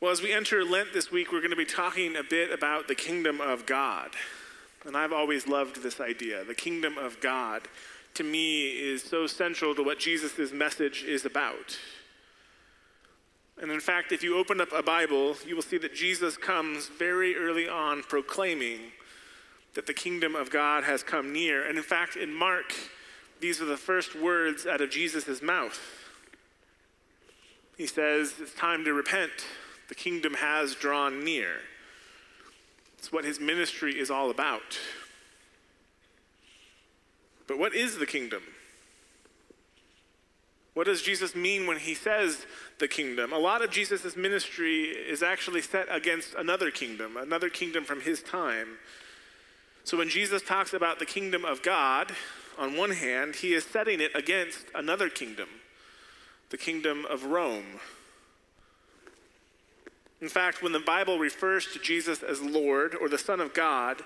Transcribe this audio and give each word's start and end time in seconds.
Well, 0.00 0.10
as 0.10 0.22
we 0.22 0.32
enter 0.32 0.64
Lent 0.64 0.94
this 0.94 1.12
week, 1.12 1.30
we're 1.30 1.40
going 1.40 1.50
to 1.50 1.56
be 1.56 1.66
talking 1.66 2.16
a 2.16 2.22
bit 2.22 2.50
about 2.50 2.88
the 2.88 2.94
kingdom 2.94 3.38
of 3.38 3.66
God. 3.66 4.08
And 4.86 4.96
I've 4.96 5.12
always 5.12 5.46
loved 5.46 5.82
this 5.82 6.00
idea. 6.00 6.42
The 6.42 6.54
kingdom 6.54 6.96
of 6.96 7.20
God, 7.20 7.68
to 8.14 8.24
me, 8.24 8.68
is 8.68 9.02
so 9.02 9.26
central 9.26 9.74
to 9.74 9.82
what 9.82 9.98
Jesus' 9.98 10.52
message 10.52 11.04
is 11.04 11.26
about. 11.26 11.78
And 13.60 13.70
in 13.70 13.78
fact, 13.78 14.10
if 14.10 14.22
you 14.22 14.38
open 14.38 14.58
up 14.58 14.72
a 14.72 14.82
Bible, 14.82 15.36
you 15.46 15.54
will 15.54 15.62
see 15.62 15.76
that 15.76 15.94
Jesus 15.94 16.38
comes 16.38 16.86
very 16.86 17.36
early 17.36 17.68
on 17.68 18.02
proclaiming 18.02 18.80
that 19.74 19.86
the 19.86 19.92
kingdom 19.92 20.34
of 20.34 20.50
God 20.50 20.82
has 20.84 21.02
come 21.02 21.30
near. 21.30 21.68
And 21.68 21.76
in 21.76 21.84
fact, 21.84 22.16
in 22.16 22.32
Mark, 22.32 22.72
these 23.40 23.60
are 23.60 23.66
the 23.66 23.76
first 23.76 24.18
words 24.18 24.66
out 24.66 24.80
of 24.80 24.88
Jesus' 24.88 25.42
mouth. 25.42 25.78
He 27.76 27.86
says, 27.86 28.32
It's 28.40 28.54
time 28.54 28.82
to 28.86 28.94
repent. 28.94 29.30
The 29.90 29.96
kingdom 29.96 30.34
has 30.34 30.76
drawn 30.76 31.24
near. 31.24 31.56
It's 32.96 33.10
what 33.10 33.24
his 33.24 33.40
ministry 33.40 33.98
is 33.98 34.08
all 34.08 34.30
about. 34.30 34.78
But 37.48 37.58
what 37.58 37.74
is 37.74 37.98
the 37.98 38.06
kingdom? 38.06 38.42
What 40.74 40.86
does 40.86 41.02
Jesus 41.02 41.34
mean 41.34 41.66
when 41.66 41.78
he 41.78 41.96
says 41.96 42.46
the 42.78 42.86
kingdom? 42.86 43.32
A 43.32 43.38
lot 43.38 43.62
of 43.62 43.72
Jesus' 43.72 44.16
ministry 44.16 44.84
is 44.84 45.24
actually 45.24 45.60
set 45.60 45.88
against 45.90 46.34
another 46.34 46.70
kingdom, 46.70 47.16
another 47.16 47.48
kingdom 47.48 47.84
from 47.84 48.00
his 48.00 48.22
time. 48.22 48.78
So 49.82 49.96
when 49.96 50.08
Jesus 50.08 50.40
talks 50.40 50.72
about 50.72 51.00
the 51.00 51.04
kingdom 51.04 51.44
of 51.44 51.62
God, 51.62 52.12
on 52.56 52.76
one 52.76 52.92
hand, 52.92 53.34
he 53.34 53.54
is 53.54 53.64
setting 53.64 54.00
it 54.00 54.14
against 54.14 54.66
another 54.72 55.08
kingdom, 55.08 55.48
the 56.50 56.58
kingdom 56.58 57.04
of 57.06 57.24
Rome. 57.24 57.80
In 60.20 60.28
fact, 60.28 60.62
when 60.62 60.72
the 60.72 60.80
Bible 60.80 61.18
refers 61.18 61.66
to 61.72 61.78
Jesus 61.78 62.22
as 62.22 62.42
Lord 62.42 62.94
or 62.94 63.08
the 63.08 63.18
Son 63.18 63.40
of 63.40 63.54
God, 63.54 64.02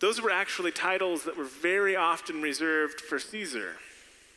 those 0.00 0.20
were 0.20 0.30
actually 0.30 0.72
titles 0.72 1.24
that 1.24 1.36
were 1.36 1.44
very 1.44 1.94
often 1.94 2.42
reserved 2.42 3.00
for 3.00 3.18
Caesar. 3.18 3.72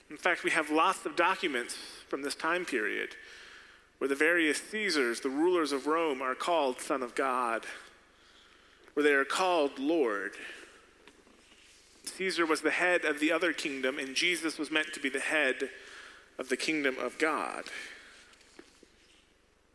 In 0.09 0.17
fact, 0.17 0.43
we 0.43 0.51
have 0.51 0.69
lots 0.69 1.05
of 1.05 1.15
documents 1.15 1.75
from 2.07 2.21
this 2.21 2.35
time 2.35 2.65
period 2.65 3.09
where 3.97 4.07
the 4.07 4.15
various 4.15 4.61
Caesars, 4.61 5.21
the 5.21 5.29
rulers 5.29 5.71
of 5.71 5.87
Rome, 5.87 6.21
are 6.21 6.35
called 6.35 6.79
Son 6.79 7.01
of 7.01 7.15
God, 7.15 7.65
where 8.93 9.03
they 9.03 9.13
are 9.13 9.25
called 9.25 9.79
Lord. 9.79 10.33
Caesar 12.05 12.45
was 12.45 12.61
the 12.61 12.71
head 12.71 13.05
of 13.05 13.19
the 13.19 13.31
other 13.31 13.53
kingdom, 13.53 13.97
and 13.97 14.15
Jesus 14.15 14.57
was 14.57 14.71
meant 14.71 14.93
to 14.93 14.99
be 14.99 15.09
the 15.09 15.19
head 15.19 15.69
of 16.37 16.49
the 16.49 16.57
kingdom 16.57 16.97
of 16.99 17.17
God. 17.17 17.63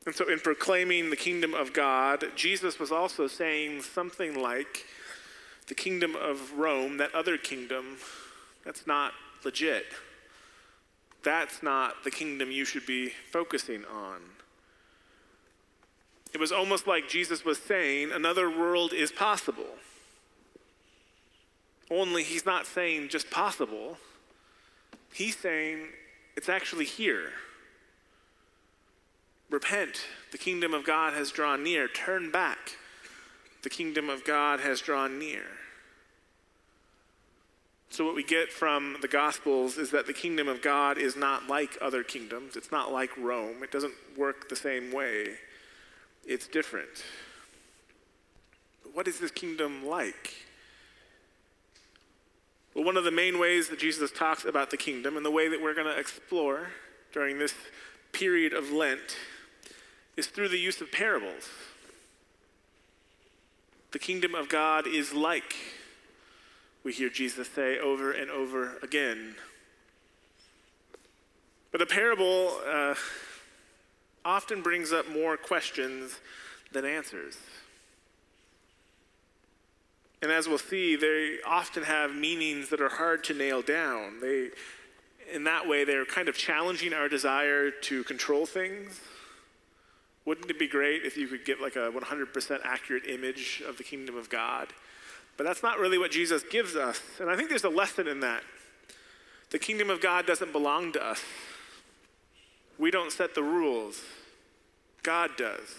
And 0.04 0.14
so, 0.14 0.28
in 0.28 0.40
proclaiming 0.40 1.10
the 1.10 1.16
kingdom 1.16 1.54
of 1.54 1.72
God, 1.72 2.24
Jesus 2.34 2.78
was 2.78 2.90
also 2.90 3.28
saying 3.28 3.82
something 3.82 4.40
like, 4.40 4.84
the 5.68 5.74
kingdom 5.74 6.16
of 6.16 6.52
Rome, 6.58 6.96
that 6.98 7.14
other 7.14 7.38
kingdom, 7.38 7.96
that's 8.64 8.86
not 8.86 9.12
legit. 9.44 9.86
That's 11.22 11.62
not 11.62 12.02
the 12.04 12.10
kingdom 12.10 12.50
you 12.50 12.64
should 12.64 12.84
be 12.84 13.12
focusing 13.30 13.84
on. 13.84 14.20
It 16.34 16.40
was 16.40 16.50
almost 16.50 16.86
like 16.86 17.08
Jesus 17.08 17.44
was 17.44 17.58
saying 17.58 18.10
another 18.12 18.50
world 18.50 18.92
is 18.92 19.12
possible. 19.12 19.76
Only 21.90 22.22
he's 22.22 22.46
not 22.46 22.66
saying 22.66 23.10
just 23.10 23.30
possible, 23.30 23.98
he's 25.12 25.36
saying 25.36 25.88
it's 26.36 26.48
actually 26.48 26.86
here. 26.86 27.30
Repent, 29.52 30.06
the 30.30 30.38
kingdom 30.38 30.72
of 30.72 30.82
God 30.82 31.12
has 31.12 31.30
drawn 31.30 31.62
near. 31.62 31.86
Turn 31.86 32.30
back, 32.30 32.78
the 33.62 33.68
kingdom 33.68 34.08
of 34.08 34.24
God 34.24 34.60
has 34.60 34.80
drawn 34.80 35.18
near. 35.18 35.42
So, 37.90 38.06
what 38.06 38.14
we 38.14 38.24
get 38.24 38.50
from 38.50 38.96
the 39.02 39.08
Gospels 39.08 39.76
is 39.76 39.90
that 39.90 40.06
the 40.06 40.14
kingdom 40.14 40.48
of 40.48 40.62
God 40.62 40.96
is 40.96 41.16
not 41.16 41.48
like 41.48 41.76
other 41.82 42.02
kingdoms. 42.02 42.56
It's 42.56 42.72
not 42.72 42.90
like 42.90 43.10
Rome. 43.18 43.62
It 43.62 43.70
doesn't 43.70 43.92
work 44.16 44.48
the 44.48 44.56
same 44.56 44.90
way. 44.90 45.34
It's 46.24 46.46
different. 46.46 47.04
But 48.82 48.96
what 48.96 49.06
is 49.06 49.20
this 49.20 49.30
kingdom 49.30 49.86
like? 49.86 50.32
Well, 52.74 52.84
one 52.84 52.96
of 52.96 53.04
the 53.04 53.10
main 53.10 53.38
ways 53.38 53.68
that 53.68 53.78
Jesus 53.78 54.10
talks 54.10 54.46
about 54.46 54.70
the 54.70 54.78
kingdom 54.78 55.18
and 55.18 55.26
the 55.26 55.30
way 55.30 55.48
that 55.48 55.60
we're 55.60 55.74
going 55.74 55.92
to 55.92 55.98
explore 55.98 56.68
during 57.12 57.38
this 57.38 57.52
period 58.12 58.54
of 58.54 58.72
Lent 58.72 59.18
is 60.16 60.26
through 60.26 60.48
the 60.48 60.58
use 60.58 60.80
of 60.80 60.92
parables. 60.92 61.48
The 63.92 63.98
kingdom 63.98 64.34
of 64.34 64.48
God 64.48 64.86
is 64.86 65.12
like, 65.12 65.54
we 66.84 66.92
hear 66.92 67.08
Jesus 67.08 67.48
say 67.48 67.78
over 67.78 68.12
and 68.12 68.30
over 68.30 68.78
again. 68.82 69.34
But 71.70 71.82
a 71.82 71.86
parable 71.86 72.58
uh, 72.68 72.94
often 74.24 74.62
brings 74.62 74.92
up 74.92 75.10
more 75.10 75.36
questions 75.36 76.18
than 76.72 76.84
answers. 76.84 77.36
And 80.22 80.30
as 80.30 80.46
we'll 80.46 80.58
see, 80.58 80.94
they 80.94 81.38
often 81.46 81.82
have 81.82 82.14
meanings 82.14 82.68
that 82.68 82.80
are 82.80 82.88
hard 82.88 83.24
to 83.24 83.34
nail 83.34 83.60
down. 83.60 84.20
They, 84.20 84.50
in 85.32 85.44
that 85.44 85.66
way, 85.66 85.84
they're 85.84 86.04
kind 86.04 86.28
of 86.28 86.36
challenging 86.36 86.92
our 86.92 87.08
desire 87.08 87.70
to 87.70 88.04
control 88.04 88.46
things. 88.46 89.00
Wouldn't 90.24 90.48
it 90.48 90.58
be 90.58 90.68
great 90.68 91.04
if 91.04 91.16
you 91.16 91.26
could 91.26 91.44
get 91.44 91.60
like 91.60 91.76
a 91.76 91.90
100% 91.90 92.60
accurate 92.64 93.06
image 93.06 93.62
of 93.66 93.76
the 93.76 93.84
kingdom 93.84 94.16
of 94.16 94.30
God? 94.30 94.68
But 95.36 95.44
that's 95.44 95.62
not 95.62 95.78
really 95.78 95.98
what 95.98 96.10
Jesus 96.10 96.42
gives 96.50 96.76
us. 96.76 97.00
And 97.20 97.30
I 97.30 97.36
think 97.36 97.48
there's 97.48 97.64
a 97.64 97.68
lesson 97.68 98.06
in 98.06 98.20
that. 98.20 98.42
The 99.50 99.58
kingdom 99.58 99.90
of 99.90 100.00
God 100.00 100.26
doesn't 100.26 100.52
belong 100.52 100.92
to 100.92 101.04
us. 101.04 101.22
We 102.78 102.90
don't 102.90 103.12
set 103.12 103.34
the 103.34 103.42
rules, 103.42 104.00
God 105.02 105.30
does. 105.36 105.76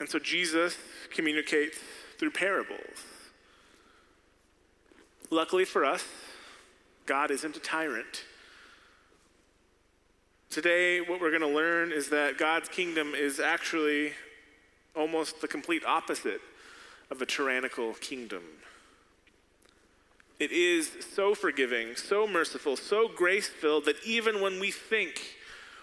And 0.00 0.08
so 0.08 0.18
Jesus 0.18 0.76
communicates 1.14 1.78
through 2.18 2.32
parables. 2.32 3.04
Luckily 5.30 5.64
for 5.64 5.84
us, 5.84 6.04
God 7.06 7.30
isn't 7.30 7.56
a 7.56 7.60
tyrant. 7.60 8.24
Today, 10.54 11.00
what 11.00 11.20
we're 11.20 11.36
going 11.36 11.42
to 11.42 11.48
learn 11.48 11.90
is 11.90 12.10
that 12.10 12.38
God's 12.38 12.68
kingdom 12.68 13.12
is 13.16 13.40
actually 13.40 14.12
almost 14.94 15.40
the 15.40 15.48
complete 15.48 15.84
opposite 15.84 16.40
of 17.10 17.20
a 17.20 17.26
tyrannical 17.26 17.94
kingdom. 17.94 18.44
It 20.38 20.52
is 20.52 20.92
so 21.12 21.34
forgiving, 21.34 21.96
so 21.96 22.28
merciful, 22.28 22.76
so 22.76 23.08
grace 23.08 23.48
filled 23.48 23.86
that 23.86 23.96
even 24.06 24.40
when 24.40 24.60
we 24.60 24.70
think 24.70 25.20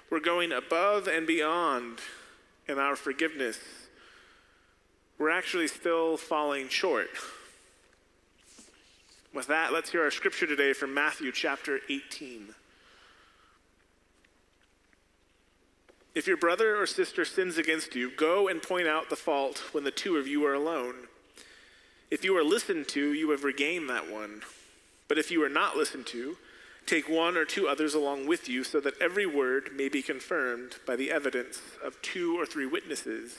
we're 0.10 0.22
going 0.22 0.54
above 0.54 1.10
and 1.10 1.28
beyond 1.28 2.00
in 2.70 2.80
our 2.80 2.96
forgiveness, 2.96 3.60
we're 5.20 5.32
actually 5.32 5.68
still 5.68 6.16
falling 6.16 6.70
short. 6.70 7.10
With 9.34 9.48
that, 9.48 9.74
let's 9.74 9.92
hear 9.92 10.04
our 10.04 10.12
scripture 10.12 10.48
today 10.48 10.72
from 10.72 10.94
Matthew 10.94 11.34
chapter 11.34 11.82
18. 11.90 12.56
If 16.14 16.28
your 16.28 16.38
brother 16.38 16.76
or 16.76 16.86
sister 16.86 17.24
sins 17.24 17.58
against 17.58 17.96
you, 17.96 18.12
go 18.16 18.48
and 18.50 18.62
point 18.62 18.88
out 18.88 19.10
the 19.10 19.16
fault 19.16 19.64
when 19.72 19.86
the 19.86 19.92
two 19.92 20.18
of 20.18 20.28
you 20.28 20.46
are 20.46 20.54
alone. 20.54 21.08
If 22.10 22.26
you 22.26 22.36
are 22.38 22.44
listened 22.44 22.90
to, 22.90 23.14
you 23.14 23.30
have 23.32 23.46
regained 23.46 23.90
that 23.90 24.12
one. 24.12 24.42
But 25.08 25.18
if 25.18 25.32
you 25.32 25.42
are 25.44 25.50
not 25.50 25.78
listened 25.78 26.06
to, 26.08 26.36
take 26.86 27.08
one 27.08 27.38
or 27.38 27.46
two 27.46 27.68
others 27.68 27.94
along 27.94 28.28
with 28.28 28.50
you, 28.50 28.66
so 28.66 28.82
that 28.82 29.00
every 29.02 29.26
word 29.26 29.70
may 29.74 29.88
be 29.88 30.02
confirmed 30.02 30.76
by 30.86 30.98
the 30.98 31.12
evidence 31.12 31.62
of 31.84 32.02
two 32.02 32.38
or 32.38 32.46
three 32.46 32.66
witnesses. 32.66 33.38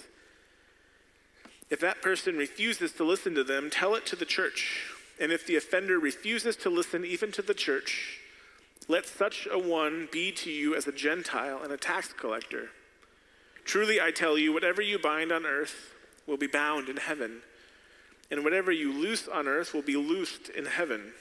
If 1.69 1.81
that 1.81 2.01
person 2.01 2.37
refuses 2.39 2.93
to 2.93 3.05
listen 3.05 3.35
to 3.35 3.45
them, 3.45 3.69
tell 3.69 3.95
it 3.95 4.07
to 4.07 4.17
the 4.17 4.25
church. 4.25 4.91
And 5.21 5.31
if 5.31 5.47
the 5.47 5.57
offender 5.57 5.99
refuses 5.99 6.57
to 6.57 6.71
listen 6.71 7.05
even 7.05 7.33
to 7.33 7.43
the 7.43 7.55
church, 7.55 8.19
let 8.93 9.07
such 9.07 9.49
a 9.51 9.59
one 9.59 10.07
be 10.13 10.31
to 10.31 10.51
you 10.51 10.75
as 10.77 10.87
a 10.87 10.93
Gentile 10.93 11.63
and 11.63 11.73
a 11.73 11.79
tax 11.79 12.13
collector. 12.13 12.69
Truly 13.65 13.99
I 13.99 14.11
tell 14.11 14.37
you, 14.37 14.53
whatever 14.53 14.83
you 14.83 14.99
bind 14.99 15.33
on 15.33 15.47
earth 15.47 15.95
will 16.27 16.37
be 16.37 16.47
bound 16.47 16.91
in 16.91 16.99
heaven, 16.99 17.41
and 18.31 18.45
whatever 18.45 18.71
you 18.71 18.93
loose 18.93 19.29
on 19.29 19.49
earth 19.49 19.73
will 19.73 19.83
be 19.83 19.97
loosed 19.97 20.51
in 20.51 20.67
heaven. 20.67 21.15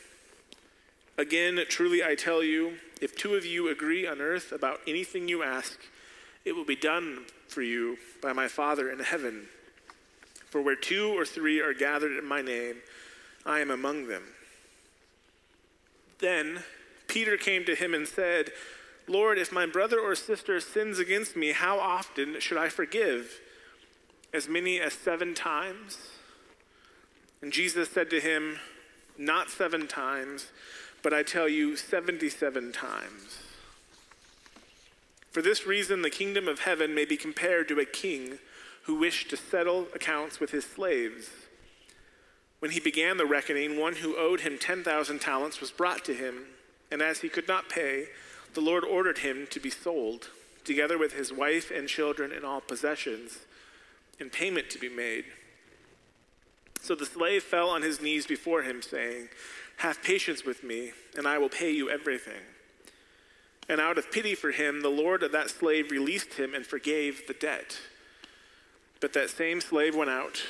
Again, 1.18 1.62
truly 1.70 2.04
I 2.04 2.14
tell 2.14 2.44
you, 2.44 2.74
if 3.02 3.16
two 3.16 3.36
of 3.36 3.46
you 3.46 3.70
agree 3.70 4.06
on 4.06 4.20
earth 4.20 4.52
about 4.52 4.82
anything 4.86 5.30
you 5.30 5.42
ask, 5.42 5.80
it 6.44 6.52
will 6.52 6.66
be 6.66 6.76
done 6.76 7.26
for 7.48 7.62
you 7.62 7.98
by 8.22 8.34
my 8.34 8.50
Father 8.50 8.92
in 8.92 9.00
heaven. 9.00 9.48
For 10.50 10.62
where 10.62 10.76
two 10.76 11.18
or 11.18 11.24
three 11.24 11.62
are 11.62 11.74
gathered 11.74 12.18
in 12.18 12.28
my 12.28 12.42
name, 12.42 12.82
I 13.46 13.62
am 13.62 13.72
among 13.72 14.08
them. 14.08 14.24
Then 16.20 16.64
Peter 17.12 17.36
came 17.36 17.66
to 17.66 17.75
him 17.75 17.94
and 17.94 18.08
said, 18.08 18.52
Lord, 19.06 19.38
if 19.38 19.52
my 19.52 19.66
brother 19.66 20.00
or 20.00 20.16
sister 20.16 20.62
sins 20.62 20.98
against 20.98 21.36
me, 21.36 21.52
how 21.52 21.78
often 21.78 22.40
should 22.40 22.58
I 22.58 22.69
forgive? 22.69 23.42
As 24.34 24.48
many 24.48 24.80
as 24.80 24.94
seven 24.94 25.34
times? 25.34 25.98
And 27.42 27.52
Jesus 27.52 27.90
said 27.90 28.10
to 28.12 28.22
him, 28.22 28.60
Not 29.18 29.50
seven 29.50 29.88
times, 29.88 30.48
but 31.04 31.13
I 31.13 31.22
tell 31.22 31.50
you, 31.50 31.75
77 31.75 32.72
times. 32.72 33.40
For 35.31 35.42
this 35.42 35.68
reason, 35.68 36.04
the 36.04 36.10
kingdom 36.10 36.48
of 36.48 36.60
heaven 36.60 36.96
may 36.96 37.04
be 37.04 37.18
compared 37.18 37.68
to 37.68 37.80
a 37.81 37.86
king 37.86 38.40
who 38.84 38.96
wished 38.96 39.30
to 39.31 39.38
settle 39.38 39.88
accounts 39.94 40.40
with 40.40 40.52
his 40.52 40.63
slaves. 40.63 41.30
When 42.60 42.72
he 42.72 42.80
began 42.80 43.18
the 43.18 43.25
reckoning, 43.25 43.78
one 43.78 43.96
who 43.96 44.18
owed 44.18 44.42
him 44.42 44.58
10,000 44.58 45.19
talents 45.19 45.60
was 45.60 45.72
brought 45.72 46.06
to 46.06 46.13
him, 46.13 46.46
and 46.92 47.02
as 47.02 47.20
he 47.20 47.30
could 47.30 47.48
not 47.48 47.70
pay, 47.70 48.08
the 48.54 48.62
Lord 48.62 48.84
ordered 48.84 49.20
him 49.20 49.48
to 49.52 49.60
be 49.60 49.70
sold, 49.70 50.30
together 50.64 50.98
with 50.98 51.14
his 51.14 51.32
wife 51.32 51.72
and 51.72 51.88
children 51.88 52.32
and 52.32 52.44
all 52.44 52.62
possessions, 52.62 53.40
and 54.20 54.32
payment 54.32 54.70
to 54.70 54.80
be 54.80 54.90
made. 54.90 55.26
So 56.82 56.96
the 56.96 57.06
slave 57.06 57.44
fell 57.44 57.70
on 57.70 57.82
his 57.82 58.02
knees 58.02 58.26
before 58.26 58.64
him, 58.64 58.82
saying, 58.82 59.30
Have 59.78 60.04
patience 60.04 60.44
with 60.44 60.64
me, 60.64 60.92
and 61.16 61.28
I 61.28 61.38
will 61.38 61.50
pay 61.50 61.72
you 61.72 61.90
everything. 61.90 62.42
And 63.70 63.80
out 63.80 63.98
of 63.98 64.12
pity 64.12 64.36
for 64.36 64.52
him, 64.52 64.82
the 64.82 64.90
Lord 64.90 65.24
of 65.24 65.32
that 65.32 65.50
slave 65.50 65.92
released 65.92 66.34
him 66.34 66.54
and 66.54 66.66
forgave 66.66 67.28
the 67.28 67.34
debt. 67.34 67.80
But 69.00 69.14
that 69.14 69.30
same 69.30 69.62
slave 69.62 69.96
went 69.96 70.10
out, 70.10 70.44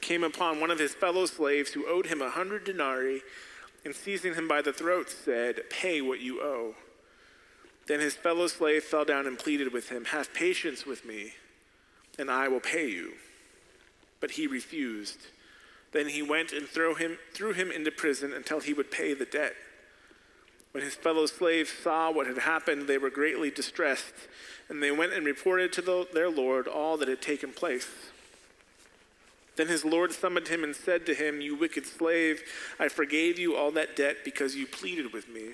came 0.00 0.24
upon 0.24 0.60
one 0.60 0.70
of 0.70 0.78
his 0.78 0.94
fellow 0.94 1.26
slaves 1.26 1.72
who 1.72 1.86
owed 1.88 2.06
him 2.06 2.20
a 2.20 2.30
hundred 2.30 2.64
denarii, 2.64 3.20
and 3.84 3.94
seizing 3.94 4.34
him 4.34 4.48
by 4.48 4.62
the 4.62 4.72
throat, 4.72 5.10
said, 5.10 5.62
Pay 5.70 6.00
what 6.00 6.20
you 6.20 6.40
owe. 6.40 6.74
Then 7.86 8.00
his 8.00 8.14
fellow 8.14 8.46
slave 8.46 8.84
fell 8.84 9.04
down 9.04 9.26
and 9.26 9.38
pleaded 9.38 9.72
with 9.72 9.88
him, 9.88 10.06
Have 10.06 10.34
patience 10.34 10.84
with 10.84 11.04
me, 11.04 11.32
and 12.18 12.30
I 12.30 12.48
will 12.48 12.60
pay 12.60 12.88
you. 12.88 13.12
But 14.20 14.32
he 14.32 14.46
refused. 14.46 15.18
Then 15.92 16.08
he 16.08 16.22
went 16.22 16.52
and 16.52 16.66
threw 16.66 16.94
him, 16.94 17.18
threw 17.32 17.52
him 17.52 17.70
into 17.70 17.90
prison 17.90 18.32
until 18.34 18.60
he 18.60 18.74
would 18.74 18.90
pay 18.90 19.14
the 19.14 19.24
debt. 19.24 19.54
When 20.72 20.84
his 20.84 20.94
fellow 20.94 21.26
slaves 21.26 21.70
saw 21.70 22.10
what 22.10 22.26
had 22.26 22.38
happened, 22.38 22.86
they 22.86 22.98
were 22.98 23.10
greatly 23.10 23.50
distressed, 23.50 24.14
and 24.68 24.82
they 24.82 24.90
went 24.90 25.14
and 25.14 25.24
reported 25.24 25.72
to 25.72 25.82
the, 25.82 26.06
their 26.12 26.28
Lord 26.28 26.68
all 26.68 26.98
that 26.98 27.08
had 27.08 27.22
taken 27.22 27.52
place. 27.52 27.88
Then 29.58 29.66
his 29.66 29.84
Lord 29.84 30.12
summoned 30.12 30.46
him 30.46 30.62
and 30.62 30.74
said 30.74 31.04
to 31.06 31.14
him, 31.14 31.40
You 31.40 31.56
wicked 31.56 31.84
slave, 31.84 32.40
I 32.78 32.86
forgave 32.88 33.40
you 33.40 33.56
all 33.56 33.72
that 33.72 33.96
debt 33.96 34.18
because 34.24 34.54
you 34.54 34.68
pleaded 34.68 35.12
with 35.12 35.28
me. 35.28 35.48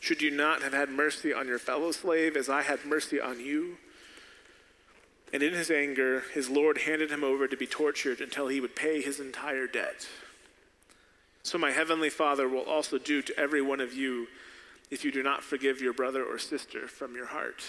Should 0.00 0.22
you 0.22 0.30
not 0.30 0.62
have 0.62 0.72
had 0.72 0.88
mercy 0.88 1.30
on 1.30 1.46
your 1.46 1.58
fellow 1.58 1.92
slave 1.92 2.34
as 2.34 2.48
I 2.48 2.62
had 2.62 2.86
mercy 2.86 3.20
on 3.20 3.38
you? 3.38 3.76
And 5.34 5.42
in 5.42 5.52
his 5.52 5.70
anger, 5.70 6.24
his 6.32 6.48
Lord 6.48 6.78
handed 6.78 7.10
him 7.10 7.22
over 7.22 7.46
to 7.46 7.58
be 7.58 7.66
tortured 7.66 8.22
until 8.22 8.48
he 8.48 8.58
would 8.58 8.74
pay 8.74 9.02
his 9.02 9.20
entire 9.20 9.66
debt. 9.66 10.08
So 11.42 11.58
my 11.58 11.72
heavenly 11.72 12.08
Father 12.08 12.48
will 12.48 12.64
also 12.64 12.96
do 12.96 13.20
to 13.20 13.38
every 13.38 13.60
one 13.60 13.80
of 13.80 13.92
you 13.92 14.28
if 14.90 15.04
you 15.04 15.12
do 15.12 15.22
not 15.22 15.44
forgive 15.44 15.82
your 15.82 15.92
brother 15.92 16.24
or 16.24 16.38
sister 16.38 16.88
from 16.88 17.14
your 17.14 17.26
heart. 17.26 17.62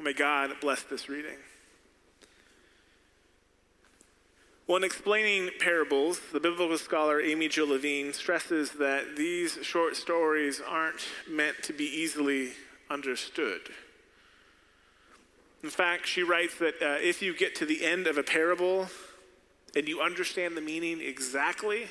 May 0.00 0.12
God 0.12 0.50
bless 0.60 0.82
this 0.82 1.08
reading. 1.08 1.36
When 4.66 4.82
explaining 4.82 5.50
parables, 5.58 6.20
the 6.32 6.40
biblical 6.40 6.78
scholar 6.78 7.20
Amy 7.20 7.48
Jill 7.48 7.68
Levine 7.68 8.14
stresses 8.14 8.70
that 8.72 9.14
these 9.14 9.58
short 9.60 9.94
stories 9.94 10.62
aren't 10.66 11.06
meant 11.28 11.62
to 11.64 11.74
be 11.74 11.84
easily 11.84 12.52
understood. 12.88 13.60
In 15.62 15.68
fact, 15.68 16.06
she 16.06 16.22
writes 16.22 16.56
that 16.60 16.80
uh, 16.80 16.96
if 16.98 17.20
you 17.20 17.36
get 17.36 17.54
to 17.56 17.66
the 17.66 17.84
end 17.84 18.06
of 18.06 18.16
a 18.16 18.22
parable 18.22 18.88
and 19.76 19.86
you 19.86 20.00
understand 20.00 20.56
the 20.56 20.62
meaning 20.62 20.98
exactly, 20.98 21.86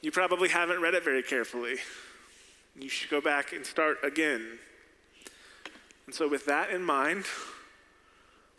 you 0.00 0.12
probably 0.12 0.48
haven't 0.48 0.80
read 0.80 0.94
it 0.94 1.02
very 1.02 1.24
carefully. 1.24 1.74
You 2.78 2.88
should 2.88 3.10
go 3.10 3.20
back 3.20 3.52
and 3.52 3.66
start 3.66 3.98
again. 4.04 4.60
And 6.06 6.14
so, 6.14 6.28
with 6.28 6.46
that 6.46 6.70
in 6.70 6.84
mind, 6.84 7.24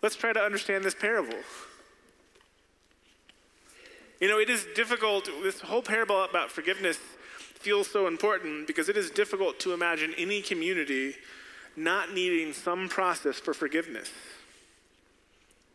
let's 0.01 0.17
try 0.17 0.33
to 0.33 0.41
understand 0.41 0.83
this 0.83 0.95
parable. 0.95 1.39
You 4.23 4.29
know, 4.29 4.39
it 4.39 4.49
is 4.49 4.65
difficult, 4.73 5.27
this 5.43 5.59
whole 5.59 5.81
parable 5.81 6.23
about 6.23 6.49
forgiveness 6.49 6.97
feels 7.59 7.91
so 7.91 8.07
important 8.07 8.67
because 8.67 8.87
it 8.87 8.95
is 8.95 9.09
difficult 9.09 9.59
to 9.59 9.73
imagine 9.73 10.13
any 10.17 10.41
community 10.41 11.15
not 11.75 12.13
needing 12.13 12.53
some 12.53 12.87
process 12.87 13.37
for 13.37 13.53
forgiveness. 13.53 14.09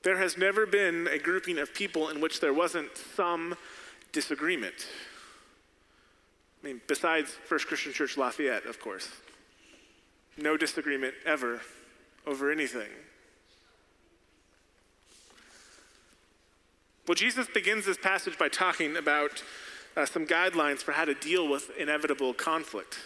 There 0.02 0.16
has 0.16 0.38
never 0.38 0.64
been 0.64 1.08
a 1.08 1.18
grouping 1.18 1.58
of 1.58 1.74
people 1.74 2.08
in 2.08 2.22
which 2.22 2.40
there 2.40 2.54
wasn't 2.54 2.88
some 2.96 3.54
disagreement. 4.12 4.86
I 6.64 6.68
mean, 6.68 6.80
besides 6.86 7.30
First 7.30 7.66
Christian 7.66 7.92
Church 7.92 8.16
Lafayette, 8.16 8.64
of 8.64 8.80
course. 8.80 9.10
No 10.38 10.56
disagreement 10.56 11.12
ever 11.26 11.60
over 12.26 12.50
anything. 12.50 12.88
Well, 17.08 17.14
Jesus 17.14 17.46
begins 17.46 17.86
this 17.86 17.96
passage 17.96 18.36
by 18.36 18.50
talking 18.50 18.98
about 18.98 19.42
uh, 19.96 20.04
some 20.04 20.26
guidelines 20.26 20.80
for 20.80 20.92
how 20.92 21.06
to 21.06 21.14
deal 21.14 21.48
with 21.48 21.70
inevitable 21.78 22.34
conflict. 22.34 22.98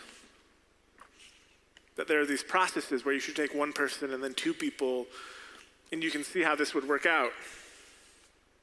That 1.94 2.08
there 2.08 2.20
are 2.20 2.26
these 2.26 2.42
processes 2.42 3.04
where 3.04 3.14
you 3.14 3.20
should 3.20 3.36
take 3.36 3.54
one 3.54 3.72
person 3.72 4.12
and 4.12 4.20
then 4.20 4.34
two 4.34 4.54
people, 4.54 5.06
and 5.92 6.02
you 6.02 6.10
can 6.10 6.24
see 6.24 6.42
how 6.42 6.56
this 6.56 6.74
would 6.74 6.88
work 6.88 7.06
out. 7.06 7.30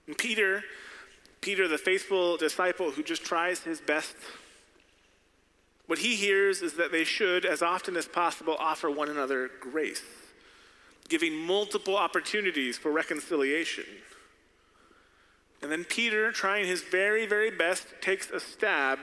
And 0.07 0.17
Peter, 0.17 0.61
Peter, 1.39 1.69
the 1.69 1.77
faithful 1.77 2.35
disciple 2.35 2.91
who 2.91 3.01
just 3.01 3.23
tries 3.23 3.61
his 3.61 3.79
best, 3.79 4.17
what 5.87 5.99
he 5.99 6.17
hears 6.17 6.61
is 6.61 6.73
that 6.73 6.91
they 6.91 7.05
should, 7.05 7.45
as 7.45 7.61
often 7.61 7.95
as 7.95 8.09
possible, 8.09 8.57
offer 8.59 8.91
one 8.91 9.07
another 9.07 9.49
grace, 9.61 10.03
giving 11.07 11.33
multiple 11.33 11.95
opportunities 11.95 12.77
for 12.77 12.91
reconciliation. 12.91 13.85
And 15.61 15.71
then 15.71 15.83
Peter, 15.83 16.31
trying 16.31 16.67
his 16.67 16.81
very, 16.81 17.25
very 17.25 17.51
best, 17.51 17.87
takes 18.01 18.29
a 18.29 18.39
stab 18.39 18.99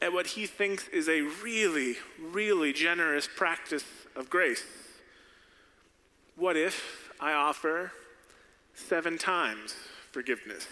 at 0.00 0.12
what 0.12 0.28
he 0.28 0.46
thinks 0.46 0.86
is 0.88 1.08
a 1.08 1.22
really, 1.42 1.96
really 2.20 2.72
generous 2.72 3.28
practice 3.36 3.84
of 4.14 4.30
grace. 4.30 4.64
What 6.36 6.56
if 6.56 7.10
I 7.18 7.32
offer 7.32 7.92
seven 8.74 9.18
times 9.18 9.74
forgiveness? 10.12 10.68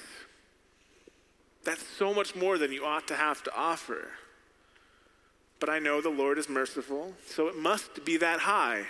That's 1.65 1.85
so 1.85 2.15
much 2.15 2.37
more 2.37 2.59
than 2.59 2.73
you 2.73 2.85
ought 2.85 3.09
to 3.09 3.17
have 3.17 3.43
to 3.43 3.57
offer. 3.57 4.11
But 5.59 5.69
I 5.69 5.81
know 5.81 6.01
the 6.01 6.11
Lord 6.11 6.39
is 6.39 6.49
merciful, 6.49 7.15
so 7.27 7.49
it 7.49 7.57
must 7.57 8.05
be 8.05 8.17
that 8.19 8.41
high. 8.41 8.85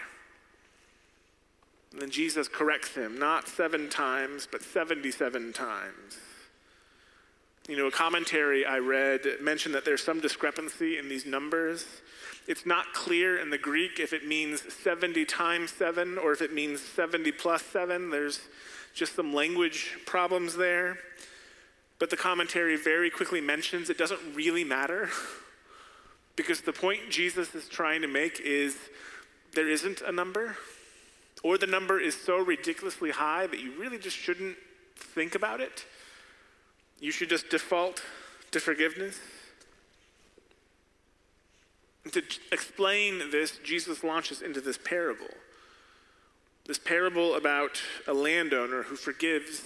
And 1.97 2.03
then 2.03 2.11
Jesus 2.11 2.47
corrects 2.47 2.95
him, 2.95 3.19
not 3.19 3.49
seven 3.49 3.89
times, 3.89 4.47
but 4.53 4.61
77 4.61 5.55
times. 5.55 6.19
You 7.71 7.79
know, 7.79 7.87
a 7.87 7.91
commentary 7.91 8.67
I 8.67 8.81
read 8.81 9.23
mentioned 9.41 9.75
that 9.75 9.87
there's 9.87 10.05
some 10.05 10.21
discrepancy 10.21 10.99
in 10.99 11.09
these 11.09 11.25
numbers. 11.25 11.87
It's 12.47 12.67
not 12.67 12.93
clear 12.93 13.39
in 13.39 13.49
the 13.49 13.57
Greek 13.57 13.99
if 13.99 14.13
it 14.13 14.29
means 14.29 14.63
70 14.75 15.25
times 15.25 15.71
7 15.71 16.19
or 16.19 16.33
if 16.33 16.43
it 16.43 16.53
means 16.53 16.83
70 16.83 17.33
plus 17.33 17.63
7. 17.63 18.11
There's 18.11 18.41
just 18.95 19.17
some 19.17 19.33
language 19.33 19.97
problems 20.05 20.55
there. 20.55 20.99
But 21.99 22.11
the 22.11 22.19
commentary 22.19 22.77
very 22.77 23.09
quickly 23.09 23.41
mentions 23.41 23.89
it 23.89 23.97
doesn't 23.97 24.21
really 24.35 24.65
matter 24.65 25.09
because 26.37 26.61
the 26.61 26.75
point 26.75 27.09
Jesus 27.09 27.55
is 27.55 27.71
trying 27.71 28.03
to 28.03 28.07
make 28.07 28.39
is 28.39 28.77
there 29.55 29.71
isn't 29.71 30.03
a 30.03 30.13
number 30.13 30.59
or 31.43 31.59
the 31.59 31.67
number 31.67 32.01
is 32.01 32.15
so 32.21 32.39
ridiculously 32.39 33.11
high 33.11 33.47
that 33.47 33.61
you 33.61 33.73
really 33.79 33.99
just 33.99 34.17
shouldn't 34.17 34.57
think 34.97 35.35
about 35.35 35.61
it. 35.61 35.85
You 37.01 37.13
should 37.13 37.29
just 37.29 37.51
default 37.51 38.03
to 38.53 38.61
forgiveness. 38.61 39.19
To 42.13 42.23
explain 42.53 43.31
this, 43.31 43.59
Jesus 43.65 44.05
launches 44.05 44.41
into 44.41 44.61
this 44.61 44.79
parable. 44.79 45.27
This 46.67 46.79
parable 46.79 47.35
about 47.35 47.81
a 48.07 48.15
landowner 48.15 48.85
who 48.85 48.97
forgives 48.97 49.63